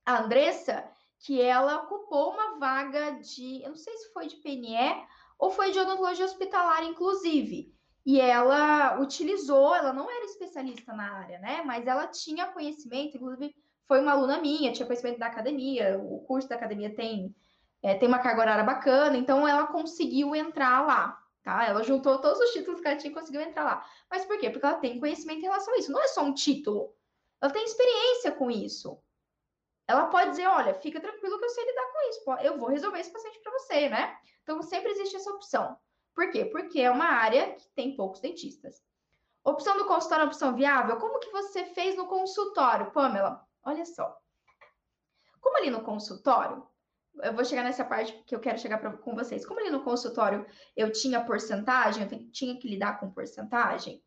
[0.04, 0.84] a Andressa,
[1.20, 5.06] que ela ocupou uma vaga de, eu não sei se foi de PNE
[5.38, 7.75] ou foi de odontologia hospitalar, inclusive
[8.06, 11.64] e ela utilizou, ela não era especialista na área, né?
[11.66, 13.56] Mas ela tinha conhecimento, inclusive
[13.88, 17.36] foi uma aluna minha, tinha conhecimento da academia, o curso da academia tem,
[17.82, 21.66] é, tem uma carga horária bacana, então ela conseguiu entrar lá, tá?
[21.66, 23.86] Ela juntou todos os títulos que ela tinha e conseguiu entrar lá.
[24.10, 24.52] Mas por quê?
[24.52, 25.92] Porque ela tem conhecimento em relação a isso.
[25.92, 26.96] Não é só um título.
[27.42, 29.00] Ela tem experiência com isso.
[29.88, 32.46] Ela pode dizer, olha, fica tranquilo que eu sei lidar com isso.
[32.46, 34.16] Eu vou resolver esse paciente para você, né?
[34.42, 35.78] Então sempre existe essa opção.
[36.16, 36.46] Por quê?
[36.46, 38.82] Porque é uma área que tem poucos dentistas.
[39.44, 40.98] Opção do consultório é opção viável?
[40.98, 43.46] Como que você fez no consultório, Pamela?
[43.64, 44.18] Olha só.
[45.42, 46.66] Como ali no consultório,
[47.22, 49.46] eu vou chegar nessa parte que eu quero chegar pra, com vocês.
[49.46, 54.02] Como ali no consultório eu tinha porcentagem, eu tinha que lidar com porcentagem, o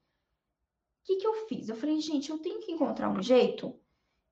[1.04, 1.68] que, que eu fiz?
[1.68, 3.78] Eu falei, gente, eu tenho que encontrar um jeito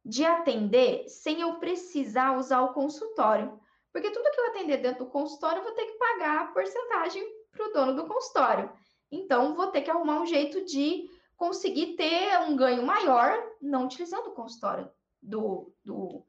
[0.05, 3.59] de atender sem eu precisar usar o consultório.
[3.93, 7.36] Porque tudo que eu atender dentro do consultório, eu vou ter que pagar a porcentagem
[7.57, 8.71] para o dono do consultório.
[9.11, 14.29] Então, vou ter que arrumar um jeito de conseguir ter um ganho maior não utilizando
[14.29, 14.91] o consultório
[15.23, 16.25] do, do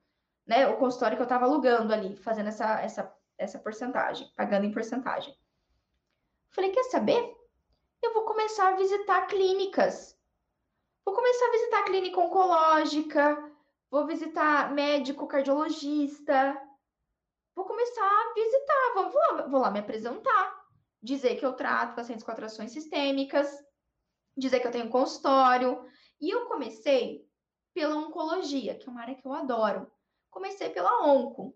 [0.46, 4.72] né, o consultório que eu estava alugando ali, fazendo essa, essa, essa porcentagem, pagando em
[4.72, 5.36] porcentagem.
[6.50, 7.36] Falei, quer saber?
[8.02, 10.18] Eu vou começar a visitar clínicas.
[11.06, 13.52] Vou começar a visitar clínica oncológica,
[13.90, 16.62] vou visitar médico cardiologista,
[17.56, 20.66] vou começar a visitar, vou, vou, lá, vou lá me apresentar
[21.02, 23.48] dizer que eu trato pacientes com atrações sistêmicas,
[24.36, 25.84] dizer que eu tenho consultório.
[26.20, 27.28] E eu comecei
[27.74, 29.92] pela oncologia, que é uma área que eu adoro.
[30.30, 31.56] Comecei pela onco.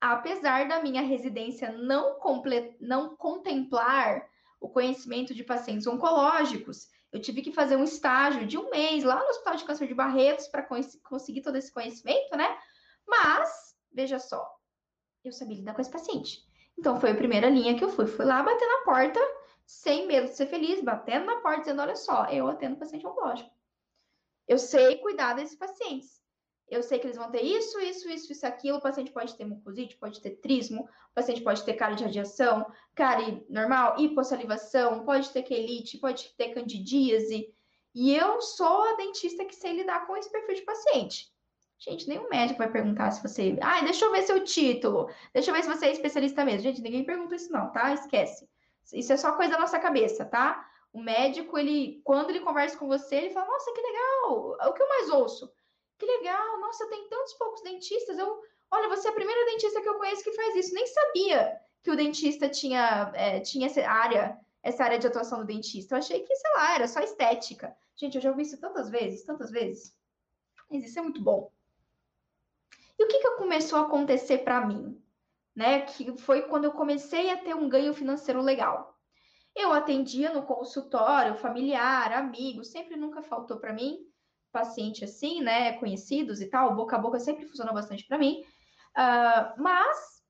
[0.00, 2.76] Apesar da minha residência não, comple...
[2.80, 4.28] não contemplar
[4.60, 9.18] o conhecimento de pacientes oncológicos, eu tive que fazer um estágio de um mês lá
[9.22, 10.66] no Hospital de Câncer de Barretos para
[11.02, 12.58] conseguir todo esse conhecimento, né?
[13.06, 14.44] Mas, veja só,
[15.22, 16.44] eu sabia lidar com esse paciente.
[16.78, 18.06] Então foi a primeira linha que eu fui.
[18.06, 19.20] Fui lá bater na porta,
[19.66, 23.50] sem medo de ser feliz, batendo na porta, dizendo: olha só, eu atendo paciente oncológico.
[24.46, 26.22] Eu sei cuidar desses pacientes.
[26.68, 28.78] Eu sei que eles vão ter isso, isso, isso, isso, aquilo.
[28.78, 32.66] O paciente pode ter mucosite, pode ter trismo, o paciente pode ter cárie de radiação,
[32.94, 37.54] cárie normal, hipossalivação, pode ter quelite, pode ter candidíase.
[37.94, 41.33] E eu sou a dentista que sei lidar com esse perfil de paciente.
[41.84, 43.58] Gente, nenhum médico vai perguntar se você.
[43.60, 45.10] Ah, deixa eu ver seu título.
[45.34, 46.62] Deixa eu ver se você é especialista mesmo.
[46.62, 47.92] Gente, ninguém pergunta isso, não, tá?
[47.92, 48.48] Esquece.
[48.90, 50.66] Isso é só coisa da nossa cabeça, tá?
[50.90, 54.56] O médico, ele, quando ele conversa com você, ele fala: Nossa, que legal!
[54.66, 55.52] O que eu mais ouço?
[55.98, 56.58] Que legal!
[56.58, 58.16] Nossa, tem tantos poucos dentistas.
[58.16, 60.74] Eu, olha, você é a primeira dentista que eu conheço que faz isso.
[60.74, 65.44] Nem sabia que o dentista tinha, é, tinha essa área, essa área de atuação do
[65.44, 65.94] dentista.
[65.94, 67.76] Eu achei que, sei lá, era só estética.
[67.94, 69.94] Gente, eu já ouvi isso tantas vezes, tantas vezes.
[70.70, 71.52] Mas isso é muito bom.
[72.98, 75.00] E o que, que começou a acontecer para mim?
[75.54, 75.82] Né?
[75.82, 78.98] Que foi quando eu comecei a ter um ganho financeiro legal.
[79.54, 84.04] Eu atendia no consultório, familiar, amigo, sempre nunca faltou para mim
[84.54, 85.76] paciente assim, né?
[85.78, 88.44] Conhecidos e tal, boca a boca sempre funcionou bastante para mim.
[88.96, 90.22] Uh, mas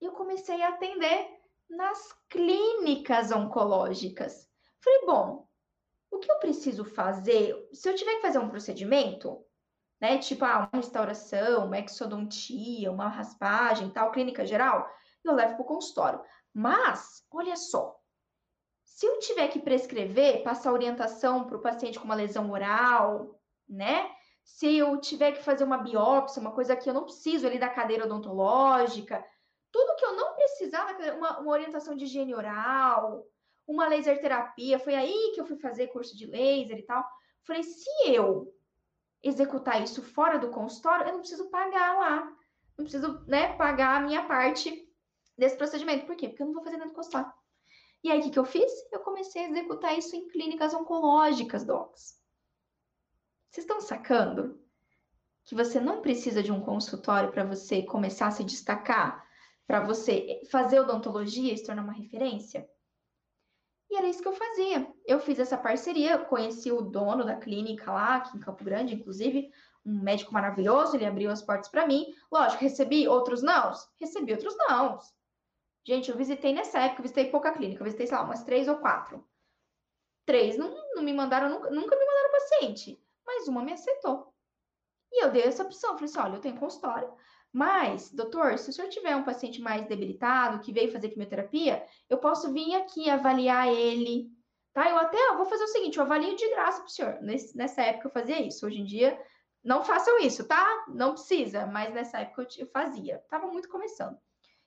[0.00, 1.28] eu comecei a atender
[1.68, 4.48] nas clínicas oncológicas.
[4.82, 5.46] Falei, bom,
[6.10, 7.68] o que eu preciso fazer?
[7.72, 9.44] Se eu tiver que fazer um procedimento,
[10.00, 10.18] né?
[10.18, 14.88] Tipo, ah, uma restauração, uma exodontia, uma raspagem, tal, clínica geral,
[15.22, 16.20] eu levo para o consultório.
[16.52, 18.00] Mas, olha só,
[18.84, 24.10] se eu tiver que prescrever, passar orientação para o paciente com uma lesão oral, né?
[24.42, 27.68] Se eu tiver que fazer uma biópsia, uma coisa que eu não preciso ali da
[27.68, 29.24] cadeira odontológica,
[29.70, 33.24] tudo que eu não precisava, uma, uma orientação de higiene oral,
[33.66, 37.06] uma laser terapia, foi aí que eu fui fazer curso de laser e tal.
[37.46, 38.52] Falei, se eu
[39.22, 42.36] executar isso fora do consultório, eu não preciso pagar lá.
[42.76, 44.88] Não preciso, né, pagar a minha parte
[45.36, 46.06] desse procedimento.
[46.06, 46.28] Por quê?
[46.28, 47.32] Porque eu não vou fazer dentro do consultório.
[48.02, 48.72] E aí, o que, que eu fiz?
[48.90, 52.18] Eu comecei a executar isso em clínicas oncológicas, docs.
[53.50, 54.58] Vocês estão sacando?
[55.44, 59.26] Que você não precisa de um consultório para você começar a se destacar,
[59.66, 62.66] para você fazer odontologia e se tornar uma referência?
[63.90, 64.86] E era isso que eu fazia.
[65.04, 69.50] Eu fiz essa parceria, conheci o dono da clínica lá, aqui em Campo Grande, inclusive,
[69.84, 72.06] um médico maravilhoso, ele abriu as portas para mim.
[72.30, 74.98] Lógico, recebi outros não, recebi outros não.
[75.84, 79.26] Gente, eu visitei nessa época, visitei pouca clínica, visitei, sei lá, umas três ou quatro.
[80.24, 84.32] Três não, não me mandaram, nunca, nunca me mandaram paciente, mas uma me aceitou.
[85.10, 87.12] E eu dei essa opção, falei assim, olha, eu tenho consultório,
[87.52, 92.18] mas, doutor, se o senhor tiver um paciente mais debilitado, que veio fazer quimioterapia, eu
[92.18, 94.30] posso vir aqui avaliar ele,
[94.72, 94.88] tá?
[94.88, 97.18] Eu até eu vou fazer o seguinte, eu avalio de graça para o senhor.
[97.20, 98.64] Nesse, nessa época eu fazia isso.
[98.64, 99.20] Hoje em dia,
[99.64, 100.84] não façam isso, tá?
[100.88, 103.20] Não precisa, mas nessa época eu, eu fazia.
[103.28, 104.16] Tava muito começando.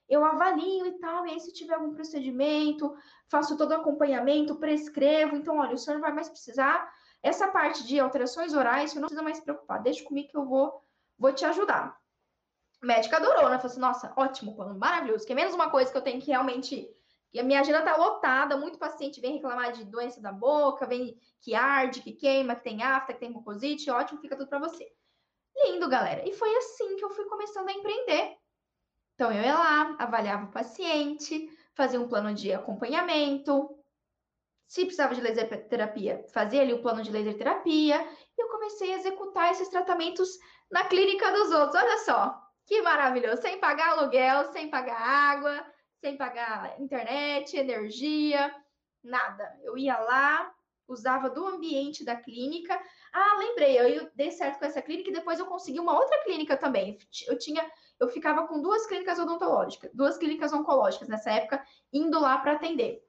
[0.06, 2.94] Eu avalio e tal, e aí se tiver algum procedimento,
[3.30, 5.36] faço todo o acompanhamento, prescrevo.
[5.36, 6.92] Então, olha, o senhor não vai mais precisar.
[7.22, 9.82] Essa parte de alterações orais, você não precisa mais se preocupar.
[9.82, 10.82] Deixa comigo que eu vou,
[11.18, 11.98] vou te ajudar
[12.84, 13.56] médica adorou, né?
[13.58, 15.26] Falou assim, nossa, ótimo, maravilhoso.
[15.26, 16.88] Que é menos uma coisa que eu tenho que realmente
[17.34, 21.18] E a minha agenda tá lotada, muito paciente vem reclamar de doença da boca, vem
[21.40, 24.88] que arde, que queima, que tem afta, que tem mucosite, ótimo, fica tudo para você.
[25.64, 26.26] Lindo, galera.
[26.28, 28.36] E foi assim que eu fui começando a empreender.
[29.14, 33.68] Então eu ia lá, avaliava o paciente, fazia um plano de acompanhamento.
[34.68, 38.00] Se precisava de laser terapia, fazia ali o plano de laser terapia
[38.36, 40.38] e eu comecei a executar esses tratamentos
[40.70, 41.82] na clínica dos outros.
[41.82, 45.64] Olha só, que maravilhoso, sem pagar aluguel, sem pagar água,
[46.00, 48.54] sem pagar internet, energia,
[49.02, 49.58] nada.
[49.62, 50.54] Eu ia lá,
[50.88, 52.78] usava do ambiente da clínica.
[53.12, 56.56] Ah, lembrei, eu dei certo com essa clínica e depois eu consegui uma outra clínica
[56.56, 56.98] também.
[57.26, 62.38] Eu tinha, eu ficava com duas clínicas odontológicas, duas clínicas oncológicas nessa época, indo lá
[62.38, 63.02] para atender.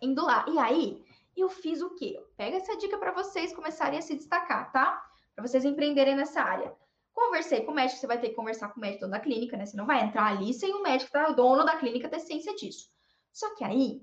[0.00, 0.44] Indo lá.
[0.48, 1.04] E aí,
[1.36, 2.20] eu fiz o quê?
[2.36, 5.04] Pega essa dica para vocês começarem a se destacar, tá?
[5.34, 6.74] Para vocês empreenderem nessa área.
[7.18, 9.66] Conversei com o médico, você vai ter que conversar com o médico da clínica, né?
[9.66, 11.28] Você não vai entrar ali sem o médico, tá?
[11.28, 12.88] O dono da clínica ter ciência disso.
[13.32, 14.00] Só que aí,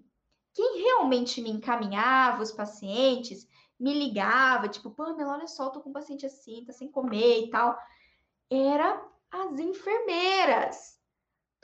[0.53, 3.47] quem realmente me encaminhava, os pacientes,
[3.79, 7.49] me ligava, tipo, Pamela, olha só, tô com um paciente assim, tá sem comer e
[7.49, 7.77] tal,
[8.49, 9.01] era
[9.31, 10.99] as enfermeiras.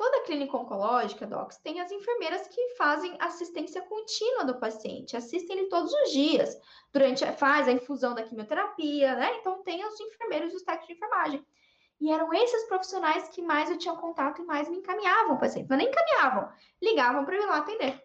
[0.02, 5.70] Toda clínica oncológica, docs, tem as enfermeiras que fazem assistência contínua do paciente, assistem ele
[5.70, 6.60] todos os dias,
[6.92, 9.38] durante faz a infusão da quimioterapia, né?
[9.38, 11.48] Então tem os enfermeiros e os técnicos de enfermagem.
[12.00, 15.70] E eram esses profissionais que mais eu tinha contato e mais me encaminhavam o paciente.
[15.70, 18.04] Não nem encaminhavam, ligavam para eu ir lá atender.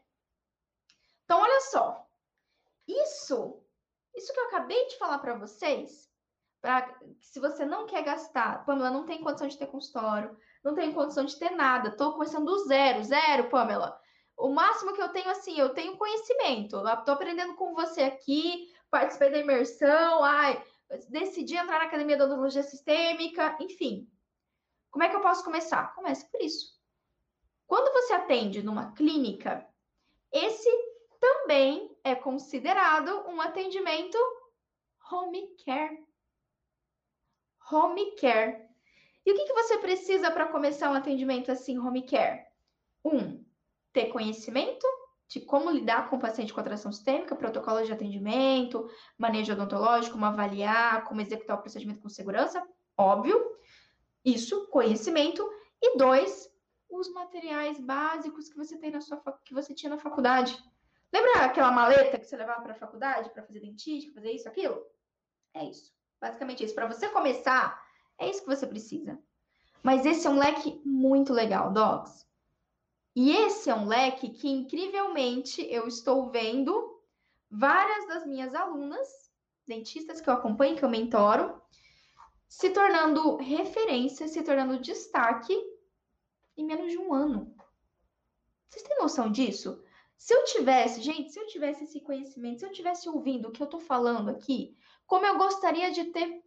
[1.24, 2.07] Então, olha só.
[2.86, 3.59] Isso,
[4.14, 6.11] isso que eu acabei de falar para vocês,
[6.61, 10.36] para se você não quer gastar, Pamela não tem condição de ter consultório,
[10.67, 13.97] não tenho condição de ter nada, estou começando do zero, zero, Pamela.
[14.37, 19.31] O máximo que eu tenho, assim, eu tenho conhecimento, estou aprendendo com você aqui, participei
[19.31, 20.61] da imersão, ai,
[21.09, 24.11] decidi entrar na academia de odontologia sistêmica, enfim.
[24.91, 25.95] Como é que eu posso começar?
[25.95, 26.75] Comece por isso.
[27.64, 29.64] Quando você atende numa clínica,
[30.33, 30.69] esse
[31.21, 34.19] também é considerado um atendimento
[35.12, 36.05] home care.
[37.71, 38.66] Home care.
[39.27, 42.47] E o que, que você precisa para começar um atendimento assim, home care?
[43.05, 43.45] Um,
[43.93, 44.87] ter conhecimento
[45.29, 50.27] de como lidar com o paciente com atração sistêmica, protocolos de atendimento, manejo odontológico, como
[50.27, 52.64] avaliar, como executar o procedimento com segurança,
[52.97, 53.57] óbvio.
[54.24, 55.45] Isso, conhecimento.
[55.83, 56.49] E dois,
[56.89, 60.57] os materiais básicos que você tem na sua que você tinha na faculdade.
[61.12, 64.85] Lembra aquela maleta que você levava para a faculdade para fazer dentista, fazer isso, aquilo?
[65.53, 65.93] É isso.
[66.20, 66.74] Basicamente isso.
[66.74, 67.86] Para você começar
[68.19, 69.19] é isso que você precisa.
[69.83, 72.27] Mas esse é um leque muito legal, Docs.
[73.14, 77.01] E esse é um leque que, incrivelmente, eu estou vendo
[77.51, 79.09] várias das minhas alunas,
[79.67, 81.61] dentistas que eu acompanho, que eu mentoro,
[82.49, 85.55] se tornando referência, se tornando destaque
[86.57, 87.55] em menos de um ano.
[88.69, 89.83] Vocês têm noção disso?
[90.17, 93.62] Se eu tivesse, gente, se eu tivesse esse conhecimento, se eu tivesse ouvindo o que
[93.62, 96.43] eu tô falando aqui, como eu gostaria de ter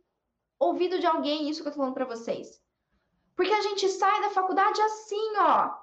[0.59, 2.61] ouvido de alguém isso que eu tô falando para vocês.
[3.35, 5.73] Porque a gente sai da faculdade assim, ó.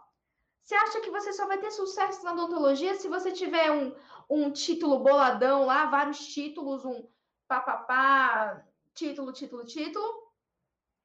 [0.62, 3.94] Você acha que você só vai ter sucesso na odontologia se você tiver um,
[4.28, 7.08] um título boladão lá, vários títulos, um
[7.48, 8.62] papapá,
[8.92, 10.32] título, título, título?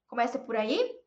[0.07, 0.99] Começa por aí.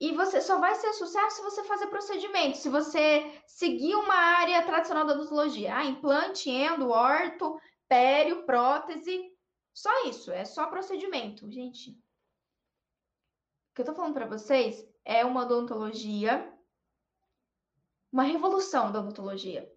[0.00, 4.60] E você só vai ser sucesso se você fazer procedimento, se você seguir uma área
[4.66, 5.76] tradicional da odontologia.
[5.76, 7.56] Ah, implante, endo, orto,
[7.88, 9.31] pério, prótese.
[9.74, 11.90] Só isso, é só procedimento, gente.
[11.90, 16.52] O que eu tô falando para vocês é uma odontologia,
[18.12, 19.72] uma revolução da odontologia.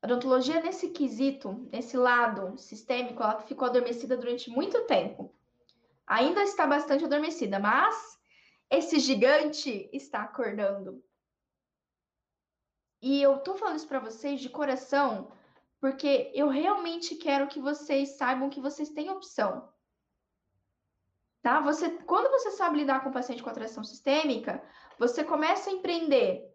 [0.00, 5.34] A odontologia, nesse quesito, nesse lado sistêmico, ela ficou adormecida durante muito tempo.
[6.06, 8.18] Ainda está bastante adormecida, mas
[8.70, 11.04] esse gigante está acordando.
[13.00, 15.32] E eu tô falando isso para vocês de coração,
[15.82, 19.68] porque eu realmente quero que vocês saibam que vocês têm opção.
[21.42, 21.58] Tá?
[21.58, 24.62] Você, quando você sabe lidar com o paciente com atração sistêmica,
[24.96, 26.48] você começa a empreender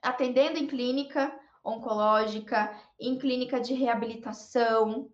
[0.00, 5.12] atendendo em clínica oncológica, em clínica de reabilitação.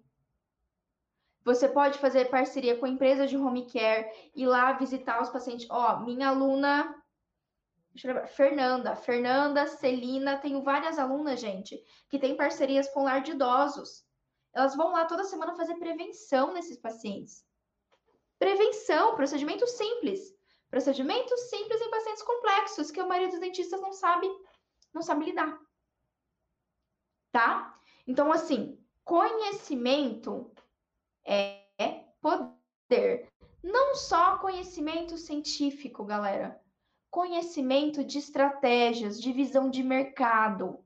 [1.44, 5.66] Você pode fazer parceria com empresas de home care, ir lá visitar os pacientes.
[5.68, 6.94] Ó, oh, minha aluna
[8.28, 14.04] Fernanda, Fernanda, Celina, tenho várias alunas, gente, que têm parcerias com lar de idosos.
[14.54, 17.44] Elas vão lá toda semana fazer prevenção nesses pacientes.
[18.38, 20.36] Prevenção, procedimento simples.
[20.70, 24.28] Procedimentos simples em pacientes complexos, que a maioria dos dentistas não sabe,
[24.92, 25.58] não sabe lidar.
[27.32, 27.80] Tá?
[28.06, 30.52] Então, assim, conhecimento
[31.24, 33.28] é poder.
[33.62, 36.60] Não só conhecimento científico, galera
[37.10, 40.84] conhecimento de estratégias, de visão de mercado.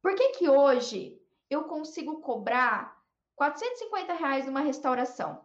[0.00, 1.20] Por que que hoje
[1.50, 2.96] eu consigo cobrar
[3.34, 5.44] 450 reais numa restauração?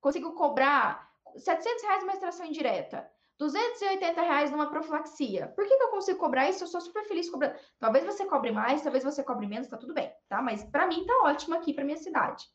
[0.00, 3.10] Consigo cobrar 700 reais numa restauração indireta?
[3.38, 5.48] 280 reais numa profilaxia.
[5.48, 6.62] Por que, que eu consigo cobrar isso?
[6.62, 7.58] Eu sou super feliz cobrando.
[7.80, 10.40] Talvez você cobre mais, talvez você cobre menos, tá tudo bem, tá?
[10.40, 12.46] Mas para mim tá ótimo aqui para minha cidade.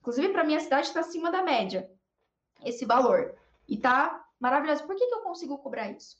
[0.00, 1.90] Inclusive para minha cidade está acima da média
[2.64, 3.34] esse valor.
[3.68, 4.86] E tá maravilhoso.
[4.86, 6.16] Por que, que eu consigo cobrar isso?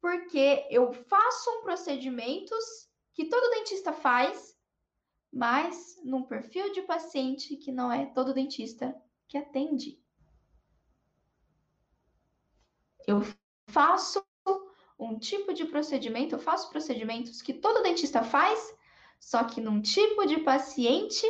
[0.00, 4.56] Porque eu faço um procedimentos que todo dentista faz,
[5.32, 8.94] mas num perfil de paciente que não é todo dentista
[9.26, 10.00] que atende.
[13.06, 13.20] Eu
[13.68, 14.24] faço
[14.98, 18.74] um tipo de procedimento, eu faço procedimentos que todo dentista faz,
[19.18, 21.26] só que num tipo de paciente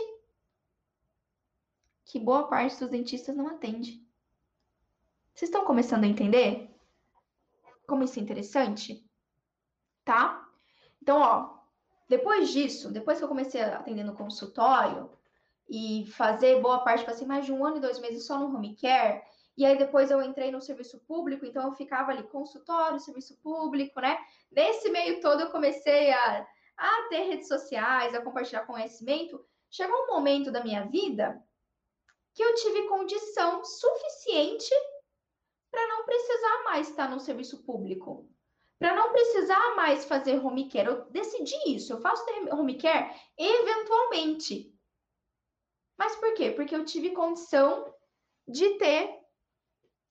[2.05, 4.06] que boa parte dos dentistas não atende.
[5.37, 6.75] Vocês estão começando a entender
[7.87, 9.07] como isso é interessante?
[10.03, 10.49] Tá?
[11.03, 11.59] Então, ó,
[12.09, 15.11] depois disso, depois que eu comecei a atender no consultório
[15.69, 18.77] e fazer boa parte, passei mais de um ano e dois meses só no home
[18.77, 19.23] care,
[19.59, 24.01] e aí depois eu entrei no serviço público, então eu ficava ali consultório, serviço público,
[24.01, 24.17] né?
[24.51, 29.45] Nesse meio todo eu comecei a, a ter redes sociais, a compartilhar conhecimento.
[29.71, 31.39] Chegou um momento da minha vida
[32.33, 34.75] que eu tive condição suficiente
[35.71, 38.29] para não precisar mais estar no serviço público.
[38.79, 40.89] Para não precisar mais fazer home care.
[40.89, 41.93] Eu decidi isso.
[41.93, 44.73] Eu faço home care eventualmente.
[45.99, 46.51] Mas por quê?
[46.51, 47.95] Porque eu tive condição
[48.47, 49.19] de ter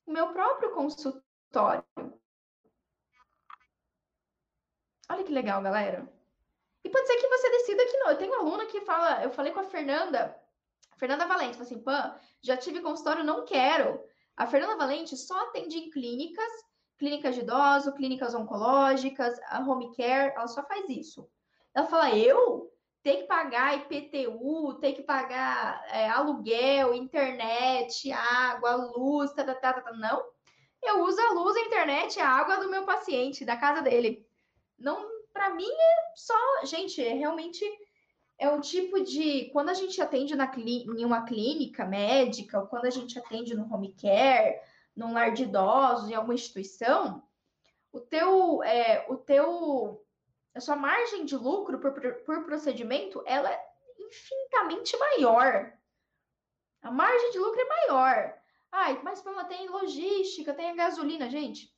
[0.06, 1.86] o meu próprio consultório.
[5.10, 6.12] Olha que legal, galera.
[6.84, 8.10] E pode ser que você decida que não.
[8.10, 10.40] Eu tenho uma aluna que fala, eu falei com a Fernanda,
[10.98, 14.04] Fernanda Valente, falou assim, Pã, já tive consultório, não quero.
[14.38, 16.52] A Fernanda Valente só atende em clínicas,
[16.98, 21.30] clínicas de idoso, clínicas oncológicas, a home care, ela só faz isso.
[21.74, 22.72] Ela fala, eu?
[23.02, 29.74] Tem que pagar IPTU, tem que pagar é, aluguel, internet, água, luz, tá, tá, tá,
[29.82, 30.24] tá, não.
[30.82, 34.26] Eu uso a luz, a internet, a água do meu paciente, da casa dele.
[34.78, 37.66] Não, para mim é só, gente, é realmente
[38.38, 42.86] é um tipo de quando a gente atende na em uma clínica médica ou quando
[42.86, 44.60] a gente atende no home care,
[44.96, 47.24] num lar de idosos, em alguma instituição,
[47.92, 50.06] o teu é, o teu
[50.54, 51.94] a sua margem de lucro por,
[52.26, 53.60] por procedimento ela é
[54.00, 55.74] infinitamente maior.
[56.82, 58.34] A margem de lucro é maior.
[58.72, 61.74] Ai, mas Pamela, tem logística, tem gasolina, gente.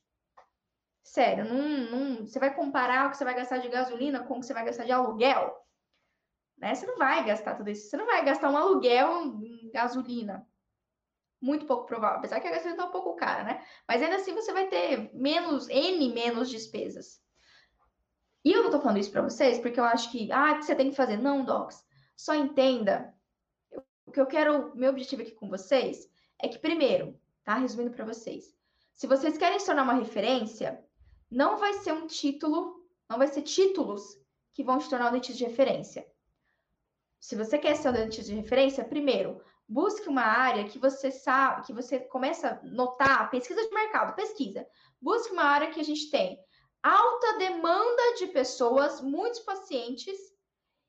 [1.02, 4.40] Sério, não, não, você vai comparar o que você vai gastar de gasolina com o
[4.40, 5.56] que você vai gastar de aluguel?
[6.58, 6.74] Né?
[6.74, 7.88] Você não vai gastar tudo isso.
[7.88, 10.46] Você não vai gastar um aluguel em gasolina.
[11.40, 12.18] Muito pouco provável.
[12.18, 13.64] Apesar que a gasolina está um pouco cara, né?
[13.86, 17.22] Mas ainda assim você vai ter menos, N menos despesas.
[18.44, 20.74] E eu não tô falando isso para vocês porque eu acho que, ah, que você
[20.74, 21.16] tem que fazer.
[21.16, 21.84] Não, Docs.
[22.16, 23.14] Só entenda.
[24.06, 27.54] o que eu quero, meu objetivo aqui com vocês é que, primeiro, tá?
[27.54, 28.56] Resumindo para vocês.
[28.94, 30.84] Se vocês querem se tornar uma referência,
[31.30, 34.02] não vai ser um título, não vai ser títulos
[34.52, 36.04] que vão te tornar um dentista de referência.
[37.20, 41.66] Se você quer ser um dentista de referência, primeiro, busque uma área que você sabe,
[41.66, 44.66] que você começa a notar, pesquisa de mercado, pesquisa.
[45.00, 46.38] Busque uma área que a gente tem
[46.82, 50.16] alta demanda de pessoas, muitos pacientes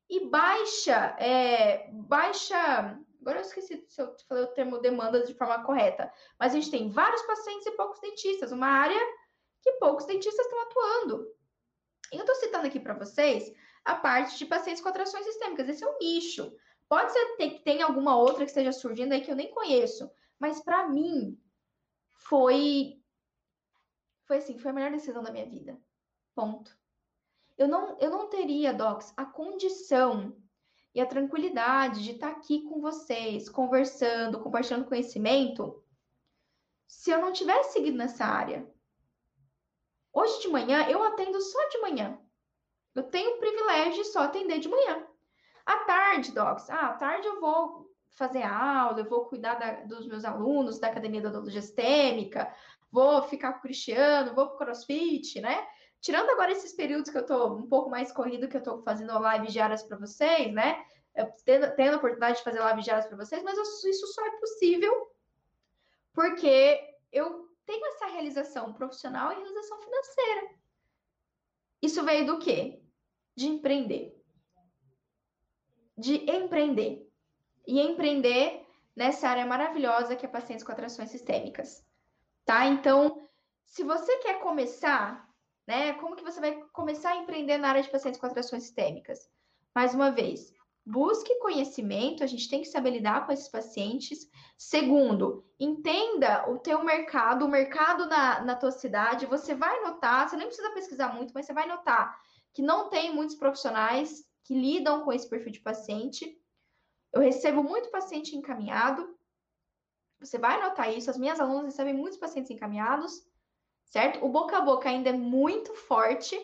[0.10, 3.00] e baixa, é, baixa.
[3.22, 6.72] Agora eu esqueci se eu falei o termo demanda de forma correta, mas a gente
[6.72, 9.00] tem vários pacientes e poucos dentistas, uma área
[9.62, 11.28] que poucos dentistas estão atuando.
[12.12, 13.54] Eu estou citando aqui para vocês
[13.84, 15.68] a parte de pacientes com atrações sistêmicas.
[15.70, 16.52] Esse é um nicho.
[16.88, 20.10] Pode ser que tenha alguma outra que esteja surgindo aí que eu nem conheço,
[20.40, 21.40] mas para mim
[22.10, 23.00] foi
[24.26, 25.80] foi assim, foi a melhor decisão da minha vida.
[26.36, 26.78] Ponto.
[27.58, 30.38] Eu não, eu não teria, Docs, a condição
[30.94, 35.84] e a tranquilidade de estar aqui com vocês, conversando, compartilhando conhecimento,
[36.88, 38.72] se eu não tivesse seguido nessa área.
[40.14, 42.20] Hoje de manhã, eu atendo só de manhã.
[42.96, 45.06] Eu tenho o privilégio de só atender de manhã.
[45.66, 50.08] À tarde, Docs, ah, à tarde eu vou fazer aula, eu vou cuidar da, dos
[50.08, 52.54] meus alunos da Academia da Odontologia Sistêmica,
[52.92, 55.68] vou ficar com o Cristiano, vou para o CrossFit, né?
[56.02, 59.18] Tirando agora esses períodos que eu estou um pouco mais corrido, que eu estou fazendo
[59.20, 60.84] live diárias para vocês, né?
[61.16, 64.32] Eu tendo, tendo a oportunidade de fazer live diárias para vocês, mas isso só é
[64.32, 65.12] possível
[66.14, 66.80] porque
[67.12, 70.59] eu tenho essa realização profissional e realização financeira.
[71.82, 72.82] Isso veio do quê?
[73.36, 74.16] De empreender.
[75.98, 77.10] De empreender.
[77.68, 78.66] E empreender
[78.96, 81.88] nessa área maravilhosa que é pacientes com atrações sistêmicas
[82.50, 82.66] tá?
[82.66, 83.30] Então,
[83.64, 85.30] se você quer começar,
[85.68, 89.30] né, como que você vai começar a empreender na área de pacientes com atrações sistêmicas?
[89.76, 90.52] mais uma vez,
[90.90, 94.28] busque conhecimento, a gente tem que saber lidar com esses pacientes.
[94.58, 100.36] Segundo, entenda o teu mercado, o mercado na, na tua cidade, você vai notar, você
[100.36, 102.20] nem precisa pesquisar muito, mas você vai notar
[102.54, 106.36] que não tem muitos profissionais que lidam com esse perfil de paciente.
[107.14, 109.16] Eu recebo muito paciente encaminhado,
[110.20, 113.24] você vai notar isso, as minhas alunas recebem muitos pacientes encaminhados,
[113.86, 114.26] certo?
[114.26, 116.38] O boca a boca ainda é muito forte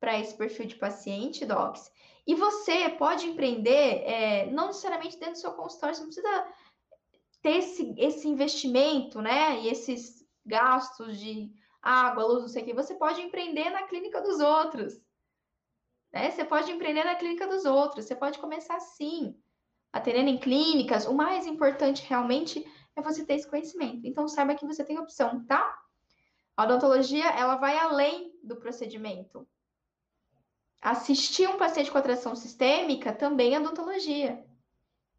[0.00, 1.92] para esse perfil de paciente, docs.
[2.26, 6.46] E você pode empreender, é, não necessariamente dentro do seu consultório, você não precisa
[7.42, 9.60] ter esse, esse investimento, né?
[9.60, 11.52] E esses gastos de
[11.82, 12.74] água, luz, não sei o que.
[12.74, 15.00] Você pode empreender na clínica dos outros.
[16.12, 16.30] Né?
[16.30, 18.04] Você pode empreender na clínica dos outros.
[18.04, 19.34] Você pode começar assim,
[19.92, 21.06] atendendo em clínicas.
[21.06, 22.64] O mais importante realmente
[22.96, 24.06] é você ter esse conhecimento.
[24.06, 25.78] Então, saiba que você tem opção, tá?
[26.56, 29.48] A odontologia, ela vai além do procedimento.
[30.80, 34.42] Assistir um paciente com atração sistêmica também é odontologia.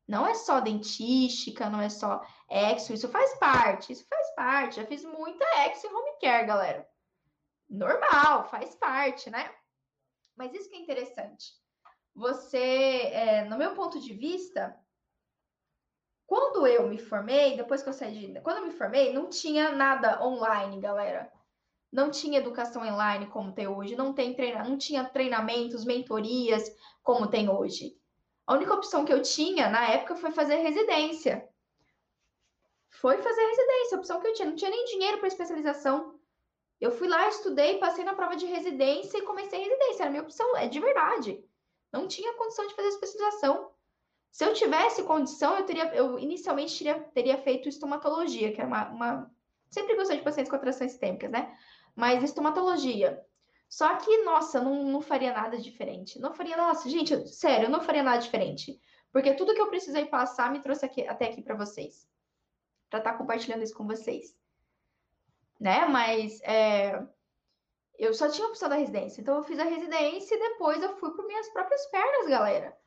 [0.08, 4.78] Não é só dentística, não é só exo, isso faz parte, isso faz parte.
[4.78, 6.90] Já fiz muita exo e home care, galera.
[7.70, 9.54] Normal, faz parte, né?
[10.36, 11.54] Mas isso que é interessante.
[12.16, 14.76] Você, é, no meu ponto de vista,
[16.26, 18.42] quando eu me formei, depois que eu saí de.
[18.42, 21.32] Quando eu me formei, não tinha nada online, galera
[21.92, 26.74] não tinha educação online como tem hoje, não, tem treina, não tinha treinamentos, mentorias
[27.04, 27.98] como tem hoje.
[28.48, 31.48] A única opção que eu tinha na época foi fazer residência.
[32.90, 34.50] Foi fazer residência, a opção que eu tinha.
[34.50, 36.20] Não tinha nem dinheiro para especialização.
[36.80, 40.04] Eu fui lá, estudei, passei na prova de residência e comecei a residência.
[40.04, 41.44] Era a minha opção, é de verdade.
[41.92, 43.72] Não tinha condição de fazer especialização.
[44.32, 48.90] Se eu tivesse condição, eu teria, eu inicialmente teria, teria feito estomatologia, que era uma,
[48.90, 49.32] uma...
[49.70, 51.56] Sempre gostei de pacientes com atrações sistêmicas, né?
[51.96, 53.24] Mas estomatologia.
[53.68, 56.20] Só que, nossa, não, não faria nada diferente.
[56.20, 58.80] Não faria, nossa, gente, sério, eu não faria nada diferente.
[59.12, 62.08] Porque tudo que eu precisei passar me trouxe aqui, até aqui para vocês.
[62.90, 64.36] Para estar tá compartilhando isso com vocês.
[65.60, 65.86] Né?
[65.86, 67.02] Mas é,
[67.98, 69.22] eu só tinha a opção da residência.
[69.22, 72.78] Então eu fiz a residência e depois eu fui por minhas próprias pernas, galera.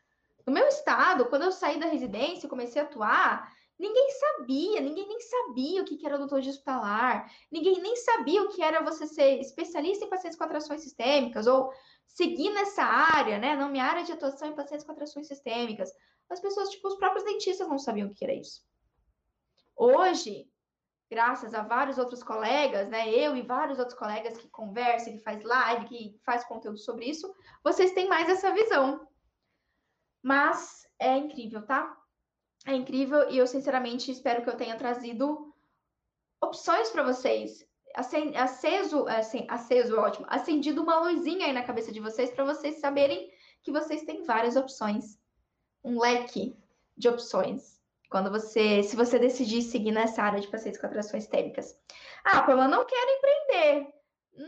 [0.47, 5.09] No meu estado, quando eu saí da residência e comecei a atuar, Ninguém sabia, ninguém
[5.09, 9.41] nem sabia o que era odontologia hospitalar, ninguém nem sabia o que era você ser
[9.41, 11.73] especialista em pacientes com atrações sistêmicas ou
[12.07, 13.57] seguir nessa área, né?
[13.57, 15.93] Não, minha área de atuação em pacientes com atrações sistêmicas.
[16.31, 18.65] As pessoas, tipo, os próprios dentistas não sabiam o que era isso.
[19.77, 20.49] Hoje,
[21.11, 23.13] graças a vários outros colegas, né?
[23.13, 27.35] Eu e vários outros colegas que conversam, que faz live, que faz conteúdo sobre isso,
[27.63, 29.07] vocês têm mais essa visão.
[30.23, 32.04] Mas é incrível, tá?
[32.67, 35.55] É incrível e eu sinceramente espero que eu tenha trazido
[36.41, 37.67] opções para vocês.
[37.95, 43.31] Aceso, assim, aceso, ótimo, acendido uma luzinha aí na cabeça de vocês para vocês saberem
[43.63, 45.19] que vocês têm várias opções,
[45.83, 46.57] um leque
[46.97, 47.81] de opções.
[48.11, 51.79] Quando você, se você decidir seguir nessa área de pacientes com atrações térmicas.
[52.25, 53.95] Ah, Pamela, não quero empreender.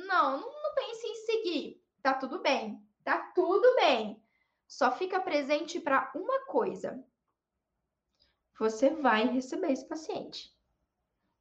[0.06, 1.82] Não, não pense em seguir.
[2.02, 2.80] Tá tudo bem.
[3.04, 4.22] Tá tudo bem.
[4.66, 7.04] Só fica presente para uma coisa
[8.58, 10.54] você vai receber esse paciente.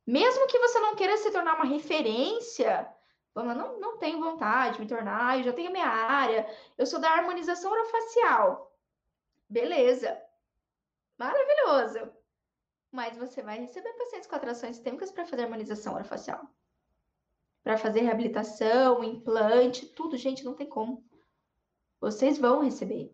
[0.06, 2.88] Mesmo que você não queira se tornar uma referência,
[3.36, 6.48] Vamos, não, não tenho vontade de me tornar, eu já tenho minha área,
[6.78, 8.74] eu sou da harmonização orofacial.
[9.50, 10.18] Beleza,
[11.18, 12.14] maravilhoso.
[12.90, 16.50] Mas você vai receber pacientes com atrações sistêmicas para fazer harmonização orofacial.
[17.62, 21.06] Para fazer reabilitação, implante, tudo, gente, não tem como.
[22.00, 23.14] Vocês vão receber.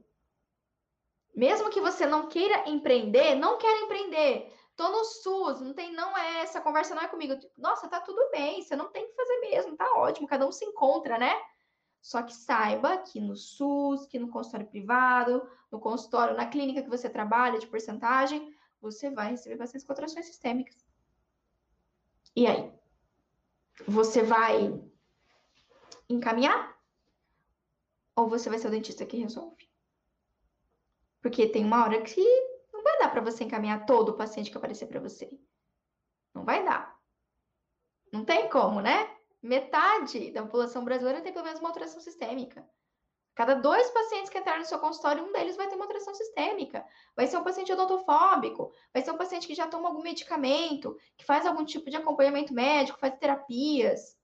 [1.34, 4.53] Mesmo que você não queira empreender, não quero empreender.
[4.75, 7.34] Tô no SUS, não tem, não é essa conversa não é comigo.
[7.57, 10.65] Nossa, tá tudo bem, você não tem que fazer mesmo, tá ótimo, cada um se
[10.65, 11.34] encontra, né?
[12.01, 16.89] Só que saiba que no SUS, que no consultório privado, no consultório, na clínica que
[16.89, 20.84] você trabalha de porcentagem, você vai receber pacientes com atrações sistêmicas.
[22.36, 22.71] E aí?
[23.88, 24.82] Você vai
[26.09, 26.75] encaminhar?
[28.15, 29.70] Ou você vai ser o dentista que resolve?
[31.22, 32.24] Porque tem uma hora que
[32.74, 35.30] não vai dar para você encaminhar todo o paciente que aparecer para você.
[36.34, 36.97] Não vai dar.
[38.11, 39.09] Não tem como, né?
[39.41, 42.67] Metade da população brasileira tem pelo menos uma alteração sistêmica.
[43.34, 46.86] Cada dois pacientes que entrarem no seu consultório, um deles vai ter uma alteração sistêmica.
[47.15, 51.26] Vai ser um paciente odontofóbico, vai ser um paciente que já toma algum medicamento, que
[51.26, 54.17] faz algum tipo de acompanhamento médico, faz terapias.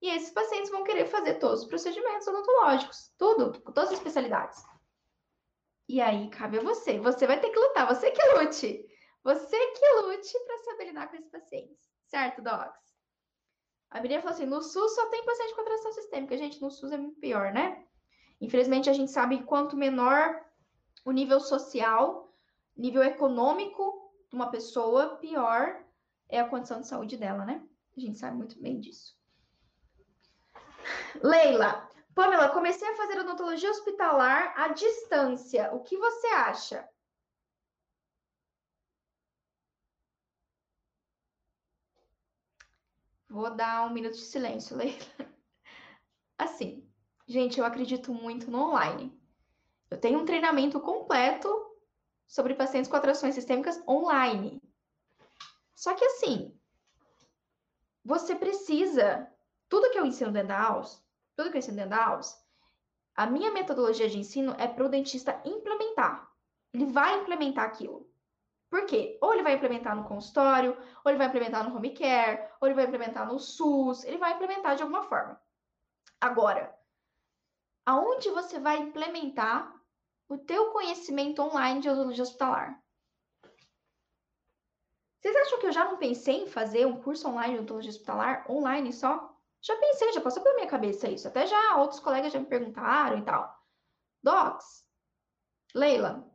[0.00, 4.64] E esses pacientes vão querer fazer todos os procedimentos odontológicos, tudo, todas as especialidades.
[5.92, 6.98] E aí cabe a você.
[7.00, 8.82] Você vai ter que lutar, você que lute.
[9.22, 11.76] Você que lute para saber lidar com esses pacientes.
[12.06, 12.80] Certo, Docs?
[13.90, 16.38] A Miriam falou assim: no SUS só tem paciente com atração sistêmica.
[16.38, 17.84] Gente, no SUS é muito pior, né?
[18.40, 20.42] Infelizmente, a gente sabe quanto menor
[21.04, 22.34] o nível social,
[22.74, 25.78] nível econômico de uma pessoa, pior
[26.26, 27.62] é a condição de saúde dela, né?
[27.94, 29.14] A gente sabe muito bem disso.
[31.22, 35.72] Leila, Pamela, comecei a fazer odontologia hospitalar à distância.
[35.72, 36.88] O que você acha?
[43.28, 44.98] Vou dar um minuto de silêncio, Leila.
[46.36, 46.86] Assim,
[47.26, 49.18] gente, eu acredito muito no online.
[49.90, 51.48] Eu tenho um treinamento completo
[52.26, 54.60] sobre pacientes com atrações sistêmicas online.
[55.74, 56.54] Só que assim,
[58.04, 59.30] você precisa,
[59.68, 61.01] tudo que eu ensino dentro da aulas,
[61.36, 62.20] tudo que eu ensino dentro da
[63.14, 66.30] a minha metodologia de ensino é para o dentista implementar.
[66.72, 68.10] Ele vai implementar aquilo.
[68.70, 69.18] Por quê?
[69.20, 70.74] Ou ele vai implementar no consultório,
[71.04, 74.32] ou ele vai implementar no home care, ou ele vai implementar no SUS, ele vai
[74.32, 75.38] implementar de alguma forma.
[76.18, 76.74] Agora,
[77.84, 79.78] aonde você vai implementar
[80.26, 82.82] o teu conhecimento online de odontologia hospitalar?
[85.20, 88.50] Vocês acham que eu já não pensei em fazer um curso online de odontologia hospitalar
[88.50, 89.31] online só?
[89.62, 91.28] Já pensei, já passou pela minha cabeça isso.
[91.28, 93.56] Até já outros colegas já me perguntaram e tal.
[94.22, 94.84] Docs,
[95.74, 96.28] Leila,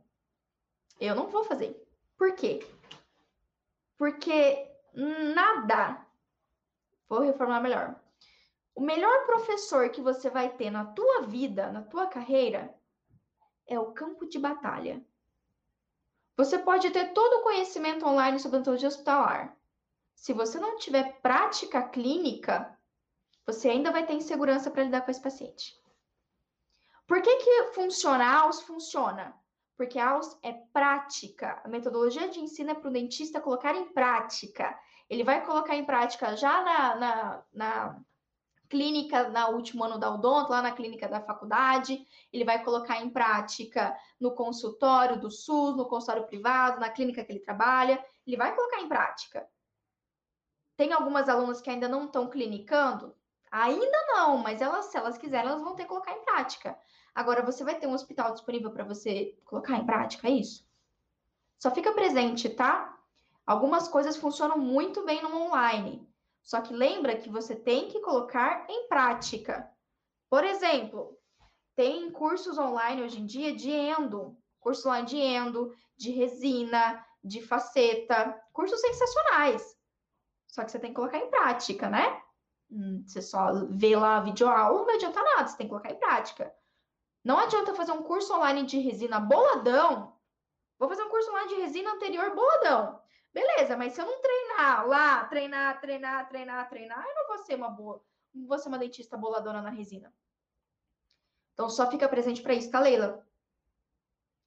[0.98, 1.86] eu não vou fazer.
[2.16, 2.66] Por quê?
[3.96, 4.66] Porque
[5.34, 6.04] nada.
[7.08, 7.94] Vou reformular melhor.
[8.74, 12.74] O melhor professor que você vai ter na tua vida, na tua carreira,
[13.66, 15.04] é o campo de batalha.
[16.36, 19.56] Você pode ter todo o conhecimento online sobre odontologia hospitalar.
[20.14, 22.77] Se você não tiver prática clínica,
[23.48, 25.74] você ainda vai ter insegurança para lidar com esse paciente.
[27.06, 29.34] Por que que funcional funciona?
[29.78, 31.62] porque a AUS é prática.
[31.64, 34.76] A metodologia de ensino é para o dentista colocar em prática.
[35.08, 38.00] Ele vai colocar em prática já na, na, na
[38.68, 43.08] clínica, no último ano da odonto, lá na clínica da faculdade, ele vai colocar em
[43.08, 48.54] prática no consultório do SUS, no consultório privado, na clínica que ele trabalha, ele vai
[48.56, 49.48] colocar em prática.
[50.76, 53.14] Tem algumas alunas que ainda não estão clinicando?
[53.50, 56.78] Ainda não, mas elas, se elas quiserem, elas vão ter que colocar em prática.
[57.14, 60.68] Agora, você vai ter um hospital disponível para você colocar em prática é isso?
[61.58, 62.96] Só fica presente, tá?
[63.46, 66.06] Algumas coisas funcionam muito bem no online.
[66.42, 69.70] Só que lembra que você tem que colocar em prática.
[70.30, 71.18] Por exemplo,
[71.74, 77.42] tem cursos online hoje em dia de endo, curso online de endo, de resina, de
[77.42, 79.76] faceta, cursos sensacionais.
[80.46, 82.22] Só que você tem que colocar em prática, né?
[82.70, 85.98] Hum, você só vê lá videoaula, não vai adiantar nada, você tem que colocar em
[85.98, 86.54] prática.
[87.24, 90.16] Não adianta fazer um curso online de resina boladão.
[90.78, 93.00] Vou fazer um curso online de resina anterior boladão.
[93.32, 97.54] Beleza, mas se eu não treinar lá, treinar, treinar, treinar, treinar, eu não vou ser
[97.54, 98.02] uma boa,
[98.34, 100.12] não vou ser uma dentista boladona na resina.
[101.52, 103.26] Então só fica presente para isso, tá, Leila?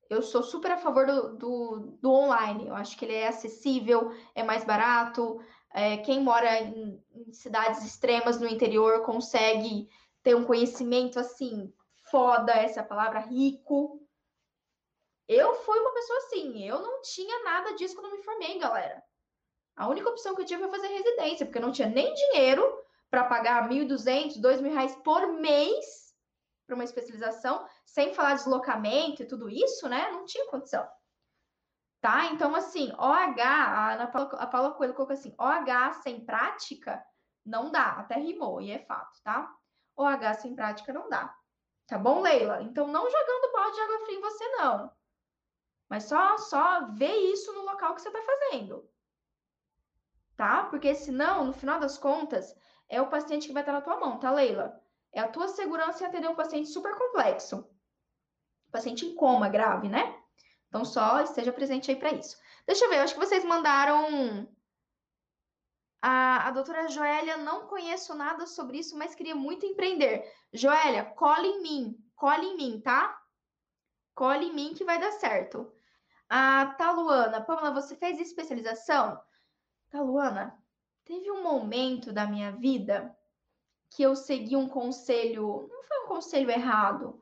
[0.09, 2.67] Eu sou super a favor do, do, do, online.
[2.67, 5.41] Eu acho que ele é acessível, é mais barato.
[5.73, 9.89] É, quem mora em, em cidades extremas no interior consegue
[10.21, 11.73] ter um conhecimento assim
[12.09, 14.05] foda, essa palavra, rico.
[15.27, 19.01] Eu fui uma pessoa assim, eu não tinha nada disso quando me formei, galera.
[19.75, 22.63] A única opção que eu tinha foi fazer residência, porque eu não tinha nem dinheiro
[23.09, 26.13] para pagar 1.200, 2.000 reais por mês
[26.67, 30.11] para uma especialização, sem falar deslocamento e tudo isso, né?
[30.11, 30.87] Não tinha condição.
[32.01, 32.25] Tá?
[32.25, 37.05] Então, assim, OH, a, Ana Paula, a Paula Coelho colocou assim, OH sem prática
[37.45, 39.53] não dá, até rimou, e é fato, tá?
[39.95, 41.35] OH sem prática não dá.
[41.85, 42.61] Tá bom, Leila?
[42.63, 44.91] Então, não jogando balde de água fria em você, não.
[45.87, 48.89] Mas só, só vê isso no local que você está fazendo.
[50.35, 50.63] Tá?
[50.63, 52.55] Porque senão, no final das contas,
[52.89, 54.81] é o paciente que vai estar na tua mão, tá, Leila?
[55.11, 57.69] É a tua segurança em atender um paciente super complexo.
[58.71, 60.20] Paciente em coma grave, né?
[60.71, 62.37] Então, só esteja presente aí para isso.
[62.65, 64.47] Deixa eu ver, eu acho que vocês mandaram
[66.01, 70.33] a, a doutora Joélia, não conheço nada sobre isso, mas queria muito empreender.
[70.53, 73.21] Joélia, cola em mim, cola em mim, tá?
[74.15, 75.69] Cola em mim que vai dar certo.
[76.29, 79.21] A Taluana, Pamela, você fez especialização?
[79.89, 80.57] Taluana,
[81.03, 83.13] teve um momento da minha vida
[83.89, 87.21] que eu segui um conselho, não foi um conselho errado,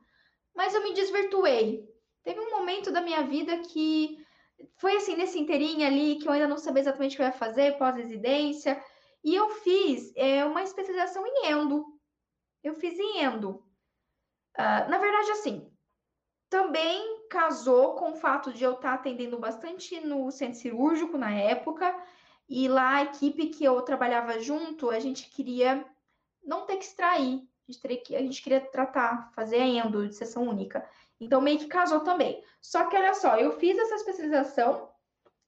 [0.54, 1.89] mas eu me desvirtuei.
[2.22, 4.24] Teve um momento da minha vida que
[4.76, 7.32] foi assim, nesse inteirinho ali, que eu ainda não sabia exatamente o que eu ia
[7.32, 8.82] fazer, pós-residência,
[9.24, 11.98] e eu fiz é, uma especialização em endo.
[12.62, 13.64] Eu fiz em endo.
[14.58, 15.70] Uh, na verdade, assim,
[16.48, 21.96] também casou com o fato de eu estar atendendo bastante no centro cirúrgico na época,
[22.48, 25.86] e lá a equipe que eu trabalhava junto, a gente queria
[26.42, 30.84] não ter que extrair, a gente queria tratar, fazer a endo de sessão única.
[31.20, 32.42] Então, meio que casou também.
[32.60, 34.90] Só que, olha só, eu fiz essa especialização,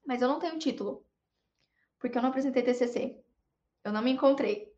[0.05, 1.05] mas eu não tenho título.
[1.99, 3.19] Porque eu não apresentei TCC.
[3.83, 4.71] Eu não me encontrei.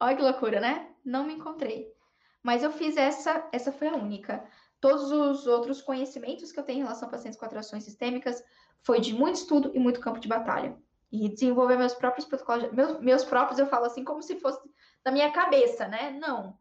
[0.00, 0.90] Olha que loucura, né?
[1.04, 1.94] Não me encontrei.
[2.42, 4.44] Mas eu fiz essa, essa foi a única.
[4.80, 8.42] Todos os outros conhecimentos que eu tenho em relação a pacientes com atrações sistêmicas
[8.82, 10.76] foi de muito estudo e muito campo de batalha.
[11.10, 14.60] E desenvolver meus próprios protocolos, meus, meus próprios, eu falo assim, como se fosse
[15.02, 16.10] da minha cabeça, né?
[16.20, 16.58] Não.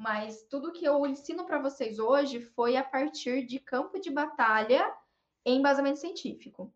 [0.00, 4.90] Mas tudo que eu ensino para vocês hoje foi a partir de campo de batalha
[5.44, 6.72] em embasamento científico.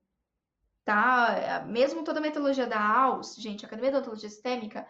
[0.84, 1.64] Tá?
[1.66, 4.86] Mesmo toda a metodologia da AUS, gente, Academia de Odontologia Sistêmica,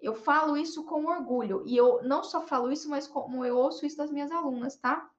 [0.00, 1.64] eu falo isso com orgulho.
[1.66, 5.10] E eu não só falo isso, mas como eu ouço isso das minhas alunas, tá?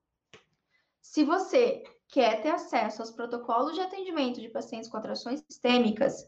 [0.99, 6.25] Se você quer ter acesso aos protocolos de atendimento de pacientes com atrações sistêmicas,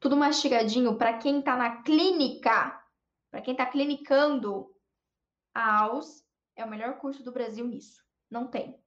[0.00, 2.82] tudo mastigadinho para quem está na clínica,
[3.30, 4.74] para quem está clinicando,
[5.58, 8.00] a AUS é o melhor curso do Brasil nisso.
[8.30, 8.78] Não tem.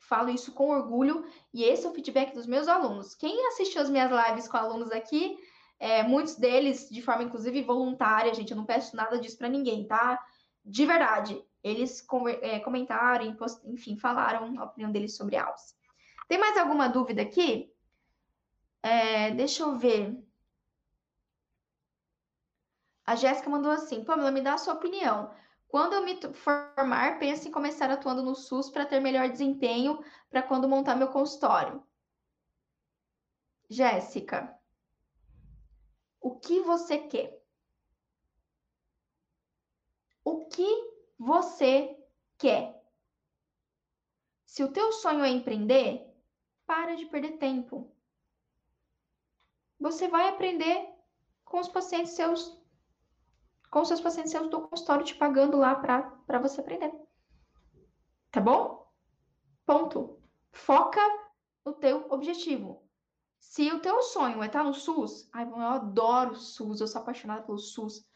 [0.00, 1.24] Falo isso com orgulho
[1.54, 3.14] e esse é o feedback dos meus alunos.
[3.14, 5.38] Quem assistiu as minhas lives com alunos aqui,
[5.78, 9.86] é, muitos deles de forma inclusive voluntária, gente, eu não peço nada disso para ninguém,
[9.86, 10.20] tá?
[10.64, 12.04] De verdade, eles
[12.42, 15.76] é, comentaram, enfim, falaram a opinião deles sobre a AUS.
[16.26, 17.72] Tem mais alguma dúvida aqui?
[18.82, 20.16] É, deixa eu ver.
[23.04, 25.32] A Jéssica mandou assim: Pamela, me dá a sua opinião.
[25.68, 30.42] Quando eu me formar, penso em começar atuando no SUS para ter melhor desempenho para
[30.42, 31.82] quando montar meu consultório.
[33.68, 34.56] Jéssica,
[36.20, 37.42] o que você quer?
[40.24, 40.66] O que
[41.18, 41.98] você
[42.38, 42.80] quer?
[44.44, 46.06] Se o teu sonho é empreender,
[46.66, 47.92] para de perder tempo.
[49.78, 50.88] Você vai aprender
[51.44, 52.55] com os pacientes seus
[53.70, 56.92] com seus pacientes seus do consultório te pagando lá para você aprender.
[58.30, 58.86] Tá bom?
[59.64, 60.20] Ponto.
[60.52, 61.00] Foca
[61.64, 62.86] no teu objetivo.
[63.38, 67.00] Se o teu sonho é estar no SUS, ai, eu adoro o SUS, eu sou
[67.00, 68.06] apaixonada pelo SUS.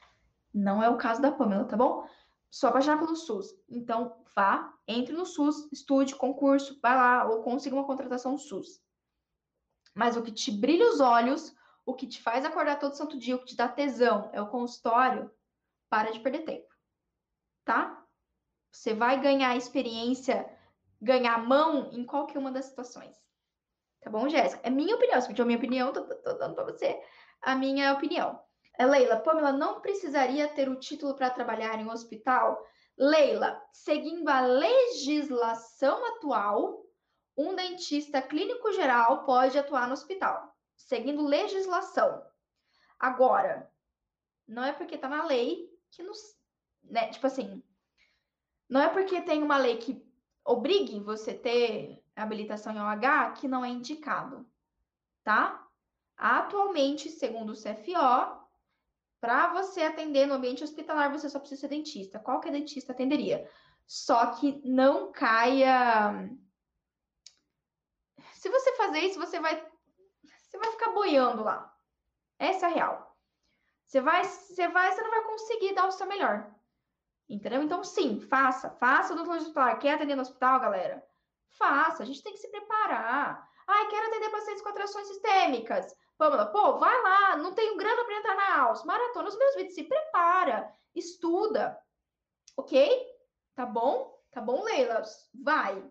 [0.53, 2.07] Não é o caso da Pamela, tá bom?
[2.51, 3.55] Sou apaixonada pelo SUS.
[3.69, 8.83] Então, vá, entre no SUS, estude, concurso, vai lá, ou consiga uma contratação SUS.
[9.95, 13.37] Mas o que te brilha os olhos, o que te faz acordar todo santo dia,
[13.37, 15.31] o que te dá tesão é o consultório,
[15.91, 16.69] para de perder tempo,
[17.65, 18.03] tá?
[18.71, 20.49] Você vai ganhar experiência,
[21.03, 23.17] ganhar mão em qualquer uma das situações.
[24.01, 24.61] Tá bom, Jéssica?
[24.63, 25.21] É minha opinião.
[25.21, 26.99] Se pediu a minha opinião, tô, tô, dando para você
[27.43, 28.41] a minha opinião.
[28.79, 32.65] É, Leila, Pamela não precisaria ter o título para trabalhar em um hospital?
[32.97, 36.83] Leila, seguindo a legislação atual,
[37.37, 42.23] um dentista clínico geral pode atuar no hospital, seguindo legislação.
[42.99, 43.71] Agora,
[44.47, 46.39] não é porque está na lei que nos.
[46.83, 47.63] Né, tipo assim,
[48.69, 50.03] não é porque tem uma lei que
[50.45, 54.49] obrigue você ter habilitação em OH que não é indicado,
[55.23, 55.67] tá?
[56.17, 58.41] Atualmente, segundo o CFO,
[59.21, 62.19] para você atender no ambiente hospitalar, você só precisa ser dentista.
[62.19, 63.49] Qualquer dentista atenderia.
[63.87, 66.31] Só que não caia.
[68.35, 69.67] Se você fazer isso, você vai,
[70.23, 71.75] você vai ficar boiando lá.
[72.39, 73.10] Essa é a real.
[73.91, 76.49] Você vai, você vai, você não vai conseguir dar o seu melhor.
[77.29, 77.61] Entendeu?
[77.61, 78.71] Então, sim, faça.
[78.71, 79.81] Faça odontologia hospitalar.
[79.81, 81.05] Quer atender no hospital, galera?
[81.59, 82.05] Faça.
[82.05, 83.51] A gente tem que se preparar.
[83.67, 85.93] Ai, quero atender pacientes com atrações sistêmicas.
[86.17, 87.37] Pamela, pô, vai lá.
[87.39, 88.85] Não tenho grana para entrar na AUS.
[88.85, 89.75] Maratona os meus vídeos.
[89.75, 90.73] Se prepara.
[90.95, 91.77] Estuda.
[92.57, 92.97] Ok?
[93.57, 94.23] Tá bom?
[94.31, 95.03] Tá bom, Leila?
[95.35, 95.85] Vai.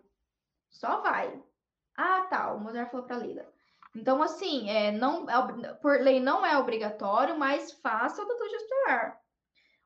[0.70, 1.38] Só vai.
[1.98, 2.50] Ah, tá.
[2.54, 3.46] O Mozart falou para Leila.
[3.94, 9.20] Então, assim, é, não, é, por lei não é obrigatório, mas faça o doutor gestuar.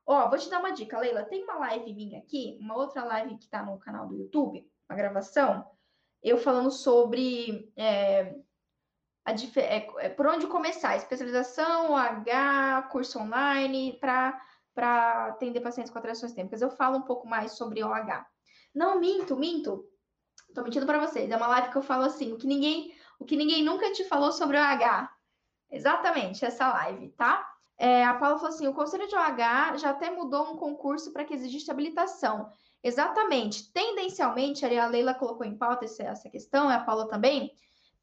[0.05, 1.23] Ó, vou te dar uma dica, Leila.
[1.23, 4.95] Tem uma live minha aqui, uma outra live que tá no canal do YouTube, uma
[4.95, 5.65] gravação,
[6.25, 8.35] eu falando sobre é,
[9.23, 16.33] a, é, é, por onde começar, especialização, H, curso online, para atender pacientes com atrações
[16.33, 16.63] têmpicas.
[16.63, 18.25] Eu falo um pouco mais sobre OH.
[18.73, 19.83] Não, minto, minto.
[20.53, 21.29] Tô mentindo para vocês.
[21.29, 24.31] É uma live que eu falo assim, que ninguém o que ninguém nunca te falou
[24.31, 25.09] sobre o OH.
[25.69, 27.47] Exatamente, essa live, tá?
[27.77, 31.25] É, a Paula falou assim: o Conselho de OH já até mudou um concurso para
[31.25, 32.49] que exista habilitação.
[32.83, 33.71] Exatamente.
[33.73, 37.51] Tendencialmente, ali a Leila colocou em pauta essa questão, a Paula também.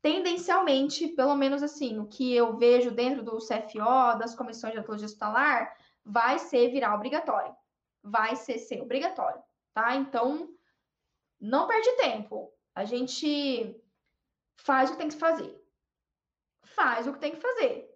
[0.02, 5.06] Tendencialmente, pelo menos assim, o que eu vejo dentro do CFO, das comissões de odontologia
[5.06, 7.54] hospitalar, vai ser virar obrigatório.
[8.02, 9.40] Vai ser ser obrigatório,
[9.72, 9.94] tá?
[9.94, 10.48] Então,
[11.40, 12.52] não perde tempo.
[12.74, 13.80] A gente
[14.56, 15.60] faz o que tem que fazer.
[16.64, 17.88] Faz o que tem que fazer.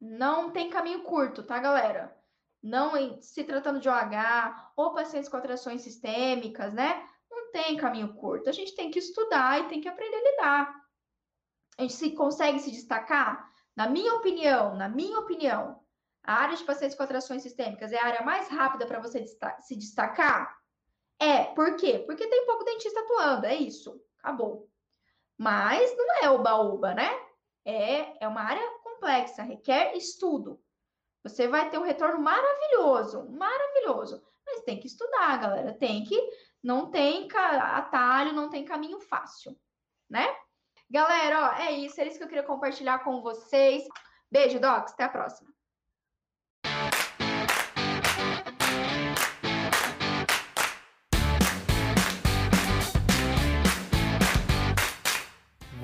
[0.00, 2.16] Não tem caminho curto, tá, galera?
[2.62, 7.04] não se tratando de OH ou pacientes com atrações sistêmicas, né?
[7.28, 8.48] Não tem caminho curto.
[8.48, 10.82] A gente tem que estudar e tem que aprender a lidar.
[11.78, 13.50] A gente se, consegue se destacar?
[13.74, 15.82] Na minha opinião, na minha opinião,
[16.22, 19.24] a área de pacientes com atrações sistêmicas é a área mais rápida para você
[19.60, 20.56] se destacar?
[21.18, 22.04] É, por quê?
[22.06, 24.70] Porque tem pouco dentista atuando, é isso, acabou.
[25.38, 27.10] Mas não é oba-oba, né?
[27.64, 30.60] É, é uma área complexa, requer estudo.
[31.22, 34.22] Você vai ter um retorno maravilhoso, maravilhoso.
[34.44, 35.72] Mas tem que estudar, galera.
[35.72, 36.18] Tem que.
[36.62, 39.56] Não tem atalho, não tem caminho fácil,
[40.08, 40.26] né?
[40.90, 42.00] Galera, ó, é isso.
[42.00, 43.84] É isso que eu queria compartilhar com vocês.
[44.30, 44.92] Beijo, Docs.
[44.92, 45.51] Até a próxima.